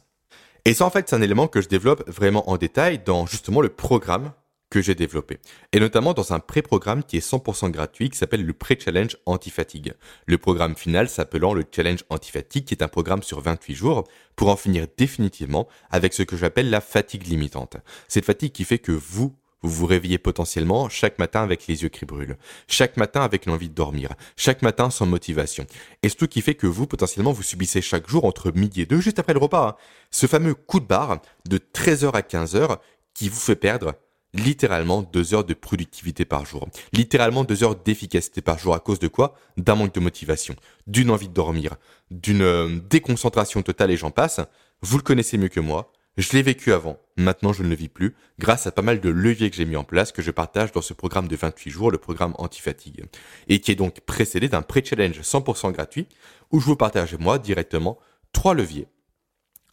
Et 0.65 0.73
ça 0.73 0.85
en 0.85 0.89
fait 0.89 1.09
c'est 1.09 1.15
un 1.15 1.21
élément 1.21 1.47
que 1.47 1.61
je 1.61 1.67
développe 1.67 2.09
vraiment 2.09 2.49
en 2.49 2.57
détail 2.57 2.99
dans 3.05 3.25
justement 3.25 3.61
le 3.61 3.69
programme 3.69 4.31
que 4.69 4.81
j'ai 4.81 4.95
développé. 4.95 5.39
Et 5.71 5.79
notamment 5.79 6.13
dans 6.13 6.33
un 6.33 6.39
pré-programme 6.39 7.03
qui 7.03 7.17
est 7.17 7.27
100% 7.27 7.71
gratuit 7.71 8.09
qui 8.09 8.17
s'appelle 8.17 8.45
le 8.45 8.53
Pré-Challenge 8.53 9.15
Anti-Fatigue. 9.25 9.93
Le 10.25 10.37
programme 10.37 10.75
final 10.75 11.09
s'appelant 11.09 11.53
le 11.53 11.63
Challenge 11.71 12.03
Anti-Fatigue 12.09 12.65
qui 12.65 12.73
est 12.73 12.83
un 12.83 12.87
programme 12.87 13.23
sur 13.23 13.41
28 13.41 13.75
jours 13.75 14.03
pour 14.35 14.49
en 14.49 14.55
finir 14.55 14.87
définitivement 14.97 15.67
avec 15.89 16.13
ce 16.13 16.23
que 16.23 16.37
j'appelle 16.37 16.69
la 16.69 16.81
fatigue 16.81 17.27
limitante. 17.27 17.77
Cette 18.07 18.25
fatigue 18.25 18.51
qui 18.51 18.65
fait 18.65 18.79
que 18.79 18.91
vous, 18.91 19.33
vous 19.61 19.69
vous 19.69 19.85
réveillez 19.85 20.17
potentiellement 20.17 20.89
chaque 20.89 21.17
matin 21.17 21.41
avec 21.41 21.65
les 21.67 21.83
yeux 21.83 21.89
qui 21.89 22.05
brûlent, 22.05 22.37
chaque 22.67 22.97
matin 22.97 23.21
avec 23.21 23.45
l'envie 23.45 23.69
de 23.69 23.73
dormir, 23.73 24.13
chaque 24.35 24.61
matin 24.61 24.89
sans 24.89 25.05
motivation. 25.05 25.65
Et 26.03 26.09
ce 26.09 26.25
qui 26.25 26.41
fait 26.41 26.55
que 26.55 26.67
vous, 26.67 26.87
potentiellement, 26.87 27.31
vous 27.31 27.43
subissez 27.43 27.81
chaque 27.81 28.07
jour 28.07 28.25
entre 28.25 28.51
midi 28.51 28.81
et 28.81 28.85
deux, 28.85 28.99
juste 28.99 29.19
après 29.19 29.33
le 29.33 29.39
repas, 29.39 29.69
hein, 29.69 29.75
ce 30.11 30.27
fameux 30.27 30.53
coup 30.53 30.79
de 30.79 30.85
barre 30.85 31.21
de 31.47 31.57
13h 31.57 32.11
à 32.11 32.21
15h 32.21 32.77
qui 33.13 33.29
vous 33.29 33.39
fait 33.39 33.55
perdre 33.55 33.95
littéralement 34.33 35.01
deux 35.01 35.33
heures 35.33 35.45
de 35.45 35.53
productivité 35.53 36.25
par 36.25 36.45
jour. 36.45 36.67
Littéralement 36.93 37.43
deux 37.43 37.63
heures 37.63 37.75
d'efficacité 37.75 38.41
par 38.41 38.59
jour. 38.59 38.75
À 38.75 38.79
cause 38.79 38.99
de 38.99 39.07
quoi? 39.07 39.35
D'un 39.57 39.75
manque 39.75 39.93
de 39.93 39.99
motivation, 39.99 40.55
d'une 40.85 41.09
envie 41.09 41.29
de 41.29 41.33
dormir, 41.33 41.75
d'une 42.11 42.41
euh, 42.41 42.79
déconcentration 42.89 43.61
totale 43.61 43.91
et 43.91 43.97
j'en 43.97 44.11
passe. 44.11 44.39
Vous 44.81 44.97
le 44.97 45.03
connaissez 45.03 45.37
mieux 45.37 45.47
que 45.47 45.59
moi. 45.59 45.91
Je 46.17 46.31
l'ai 46.33 46.41
vécu 46.41 46.73
avant. 46.73 46.97
Maintenant, 47.15 47.53
je 47.53 47.61
ne 47.61 47.69
le 47.69 47.75
vis 47.75 47.89
plus 47.89 48.15
grâce 48.39 48.65
à 48.65 48.71
pas 48.71 48.81
mal 48.81 48.99
de 48.99 49.09
leviers 49.09 49.51
que 49.51 49.55
j'ai 49.55 49.65
mis 49.65 49.75
en 49.75 49.83
place 49.83 50.11
que 50.11 50.23
je 50.23 50.31
partage 50.31 50.71
dans 50.71 50.81
ce 50.81 50.93
programme 50.93 51.27
de 51.27 51.35
28 51.35 51.69
jours, 51.69 51.91
le 51.91 51.99
programme 51.99 52.33
anti-fatigue. 52.39 53.05
Et 53.49 53.61
qui 53.61 53.71
est 53.71 53.75
donc 53.75 53.99
précédé 54.01 54.49
d'un 54.49 54.63
pré-challenge 54.63 55.21
100% 55.21 55.71
gratuit 55.71 56.07
où 56.51 56.59
je 56.59 56.65
vous 56.65 56.75
partage 56.75 57.15
moi 57.19 57.37
directement 57.37 57.99
trois 58.33 58.55
leviers 58.55 58.87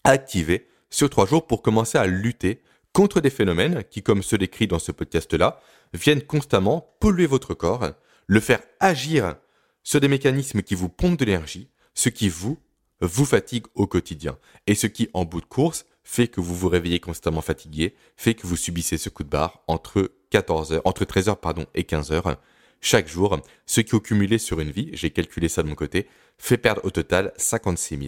activés 0.04 0.68
sur 0.90 1.08
trois 1.08 1.26
jours 1.26 1.46
pour 1.46 1.62
commencer 1.62 1.96
à 1.96 2.06
lutter 2.06 2.60
contre 2.94 3.20
des 3.20 3.28
phénomènes 3.28 3.84
qui, 3.90 4.02
comme 4.02 4.22
ceux 4.22 4.38
décrits 4.38 4.68
dans 4.68 4.78
ce 4.78 4.92
podcast-là, 4.92 5.60
viennent 5.92 6.22
constamment 6.22 6.94
polluer 7.00 7.26
votre 7.26 7.52
corps, 7.52 7.90
le 8.26 8.40
faire 8.40 8.62
agir 8.80 9.34
sur 9.82 10.00
des 10.00 10.08
mécanismes 10.08 10.62
qui 10.62 10.74
vous 10.74 10.88
pompent 10.88 11.18
de 11.18 11.26
l'énergie, 11.26 11.68
ce 11.92 12.08
qui 12.08 12.30
vous, 12.30 12.56
vous 13.00 13.26
fatigue 13.26 13.66
au 13.74 13.86
quotidien, 13.86 14.38
et 14.66 14.74
ce 14.74 14.86
qui, 14.86 15.10
en 15.12 15.24
bout 15.24 15.40
de 15.40 15.46
course, 15.46 15.84
fait 16.04 16.28
que 16.28 16.40
vous 16.40 16.54
vous 16.54 16.68
réveillez 16.68 17.00
constamment 17.00 17.42
fatigué, 17.42 17.94
fait 18.16 18.34
que 18.34 18.46
vous 18.46 18.56
subissez 18.56 18.96
ce 18.96 19.08
coup 19.08 19.24
de 19.24 19.28
barre 19.28 19.62
entre 19.66 20.12
14h, 20.30 20.80
entre 20.84 21.04
13h 21.04 21.36
pardon, 21.36 21.66
et 21.74 21.82
15h 21.82 22.36
chaque 22.80 23.08
jour, 23.08 23.40
ce 23.66 23.80
qui 23.80 23.94
au 23.94 24.00
cumulé 24.00 24.38
sur 24.38 24.60
une 24.60 24.70
vie, 24.70 24.90
j'ai 24.92 25.10
calculé 25.10 25.48
ça 25.48 25.62
de 25.62 25.68
mon 25.68 25.74
côté, 25.74 26.06
fait 26.36 26.58
perdre 26.58 26.84
au 26.84 26.90
total 26.90 27.32
56 27.38 27.98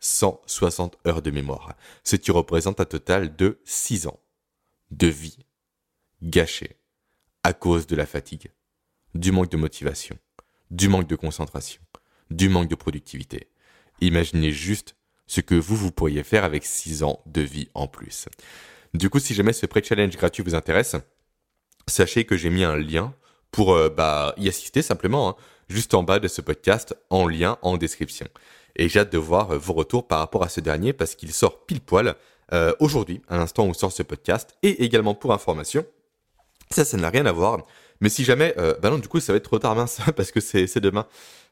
160 0.00 0.98
heures 1.06 1.22
de 1.22 1.30
mémoire, 1.30 1.74
ce 2.02 2.16
qui 2.16 2.30
représente 2.30 2.80
un 2.80 2.86
total 2.86 3.36
de 3.36 3.58
6 3.64 4.08
ans 4.08 4.18
de 4.92 5.06
vie 5.06 5.38
gâchée 6.22 6.76
à 7.42 7.52
cause 7.52 7.86
de 7.86 7.96
la 7.96 8.06
fatigue, 8.06 8.52
du 9.14 9.32
manque 9.32 9.50
de 9.50 9.56
motivation, 9.56 10.16
du 10.70 10.88
manque 10.88 11.08
de 11.08 11.16
concentration, 11.16 11.82
du 12.30 12.48
manque 12.48 12.68
de 12.68 12.74
productivité. 12.74 13.48
Imaginez 14.00 14.52
juste 14.52 14.94
ce 15.26 15.40
que 15.40 15.54
vous, 15.54 15.76
vous 15.76 15.90
pourriez 15.90 16.22
faire 16.22 16.44
avec 16.44 16.64
6 16.64 17.02
ans 17.02 17.20
de 17.26 17.40
vie 17.40 17.68
en 17.74 17.88
plus. 17.88 18.28
Du 18.94 19.08
coup, 19.08 19.18
si 19.18 19.34
jamais 19.34 19.54
ce 19.54 19.66
pré-challenge 19.66 20.16
gratuit 20.16 20.42
vous 20.42 20.54
intéresse, 20.54 20.96
sachez 21.88 22.24
que 22.24 22.36
j'ai 22.36 22.50
mis 22.50 22.64
un 22.64 22.76
lien 22.76 23.14
pour 23.50 23.72
euh, 23.72 23.88
bah, 23.88 24.34
y 24.36 24.48
assister 24.48 24.82
simplement, 24.82 25.30
hein, 25.30 25.36
juste 25.68 25.94
en 25.94 26.02
bas 26.02 26.18
de 26.18 26.28
ce 26.28 26.42
podcast, 26.42 26.94
en 27.08 27.26
lien 27.26 27.58
en 27.62 27.78
description. 27.78 28.28
Et 28.76 28.88
j'ai 28.88 29.00
hâte 29.00 29.12
de 29.12 29.18
voir 29.18 29.58
vos 29.58 29.72
retours 29.72 30.06
par 30.06 30.18
rapport 30.18 30.42
à 30.42 30.48
ce 30.48 30.60
dernier 30.60 30.92
parce 30.92 31.14
qu'il 31.14 31.32
sort 31.32 31.64
pile 31.64 31.80
poil 31.80 32.14
euh, 32.52 32.72
aujourd'hui, 32.80 33.22
à 33.28 33.36
l'instant 33.36 33.66
où 33.66 33.74
sort 33.74 33.92
ce 33.92 34.02
podcast, 34.02 34.56
et 34.62 34.84
également 34.84 35.14
pour 35.14 35.32
information, 35.32 35.84
ça, 36.70 36.84
ça 36.84 36.96
n'a 36.96 37.10
rien 37.10 37.26
à 37.26 37.32
voir. 37.32 37.66
Mais 38.00 38.08
si 38.08 38.24
jamais, 38.24 38.54
euh, 38.58 38.74
bah 38.82 38.90
non, 38.90 38.98
du 38.98 39.08
coup, 39.08 39.20
ça 39.20 39.32
va 39.32 39.36
être 39.36 39.44
trop 39.44 39.58
tard, 39.58 39.74
mince, 39.76 40.00
parce 40.16 40.32
que 40.32 40.40
c'est 40.40 40.80
demain. 40.80 41.06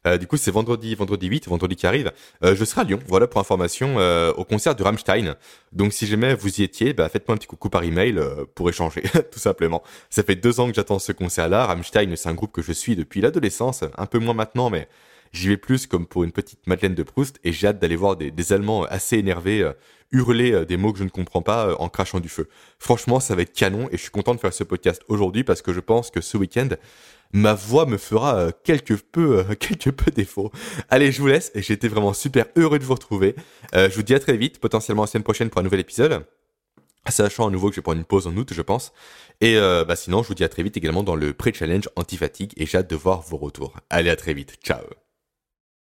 Euh, 0.06 0.16
du 0.16 0.26
coup, 0.26 0.36
c'est 0.36 0.50
vendredi, 0.50 0.94
vendredi 0.94 1.26
8, 1.26 1.46
vendredi 1.46 1.76
qui 1.76 1.86
arrive. 1.86 2.10
Je 2.42 2.64
serai 2.64 2.80
à 2.80 2.84
Lyon, 2.84 3.00
voilà 3.06 3.26
pour 3.26 3.40
information, 3.40 3.96
au 4.36 4.44
concert 4.44 4.74
de 4.74 4.82
Rammstein. 4.82 5.36
Donc, 5.72 5.92
si 5.92 6.06
jamais 6.06 6.34
vous 6.34 6.60
y 6.60 6.64
étiez, 6.64 6.92
bah, 6.92 7.08
faites-moi 7.08 7.34
un 7.34 7.38
petit 7.38 7.46
coucou 7.46 7.68
par 7.68 7.82
email 7.84 8.18
pour 8.54 8.68
échanger, 8.68 9.02
tout 9.32 9.38
simplement. 9.38 9.82
Ça 10.08 10.22
fait 10.22 10.36
deux 10.36 10.58
ans 10.58 10.68
que 10.68 10.74
j'attends 10.74 10.98
ce 10.98 11.12
concert-là. 11.12 11.66
Rammstein, 11.66 12.16
c'est 12.16 12.28
un 12.28 12.34
groupe 12.34 12.52
que 12.52 12.62
je 12.62 12.72
suis 12.72 12.96
depuis 12.96 13.20
l'adolescence, 13.20 13.84
un 13.96 14.06
peu 14.06 14.18
moins 14.18 14.34
maintenant, 14.34 14.70
mais 14.70 14.88
j'y 15.32 15.48
vais 15.48 15.56
plus 15.56 15.86
comme 15.86 16.06
pour 16.06 16.24
une 16.24 16.32
petite 16.32 16.66
Madeleine 16.66 16.94
de 16.94 17.02
Proust, 17.02 17.38
et 17.44 17.52
j'ai 17.52 17.68
hâte 17.68 17.78
d'aller 17.78 17.96
voir 17.96 18.16
des, 18.16 18.30
des 18.30 18.52
Allemands 18.52 18.84
assez 18.84 19.18
énervés 19.18 19.70
hurler 20.12 20.52
euh, 20.52 20.64
des 20.64 20.76
mots 20.76 20.92
que 20.92 20.98
je 20.98 21.04
ne 21.04 21.08
comprends 21.08 21.42
pas 21.42 21.68
euh, 21.68 21.76
en 21.78 21.88
crachant 21.88 22.20
du 22.20 22.28
feu. 22.28 22.48
Franchement, 22.78 23.20
ça 23.20 23.34
va 23.34 23.42
être 23.42 23.52
canon 23.52 23.88
et 23.90 23.96
je 23.96 24.02
suis 24.02 24.10
content 24.10 24.34
de 24.34 24.40
faire 24.40 24.52
ce 24.52 24.64
podcast 24.64 25.02
aujourd'hui 25.08 25.44
parce 25.44 25.62
que 25.62 25.72
je 25.72 25.80
pense 25.80 26.10
que 26.10 26.20
ce 26.20 26.36
week-end, 26.36 26.68
ma 27.32 27.54
voix 27.54 27.86
me 27.86 27.96
fera 27.96 28.36
euh, 28.36 28.50
quelque 28.64 28.94
peu, 28.94 29.44
quelque 29.60 29.90
peu 29.90 30.10
défaut. 30.10 30.50
Allez, 30.88 31.12
je 31.12 31.20
vous 31.20 31.28
laisse 31.28 31.50
et 31.54 31.62
j'ai 31.62 31.74
été 31.74 31.88
vraiment 31.88 32.12
super 32.12 32.46
heureux 32.56 32.78
de 32.78 32.84
vous 32.84 32.94
retrouver. 32.94 33.34
je 33.72 33.94
vous 33.94 34.02
dis 34.02 34.14
à 34.14 34.20
très 34.20 34.36
vite, 34.36 34.58
potentiellement 34.58 35.02
la 35.02 35.08
semaine 35.08 35.24
prochaine 35.24 35.50
pour 35.50 35.60
un 35.60 35.64
nouvel 35.64 35.80
épisode. 35.80 36.24
Sachant 37.08 37.48
à 37.48 37.50
nouveau 37.50 37.68
que 37.68 37.74
je 37.74 37.80
vais 37.80 37.82
prendre 37.82 37.98
une 37.98 38.04
pause 38.04 38.26
en 38.26 38.36
août, 38.36 38.52
je 38.52 38.62
pense. 38.62 38.92
Et 39.40 39.56
bah 39.56 39.96
sinon, 39.96 40.22
je 40.22 40.28
vous 40.28 40.34
dis 40.34 40.44
à 40.44 40.50
très 40.50 40.62
vite 40.62 40.76
également 40.76 41.02
dans 41.02 41.16
le 41.16 41.32
pré-challenge 41.32 41.88
anti-fatigue 41.96 42.52
et 42.58 42.66
j'ai 42.66 42.78
hâte 42.78 42.90
de 42.90 42.96
voir 42.96 43.22
vos 43.22 43.38
retours. 43.38 43.74
Allez, 43.88 44.10
à 44.10 44.16
très 44.16 44.34
vite. 44.34 44.58
Ciao 44.62 44.80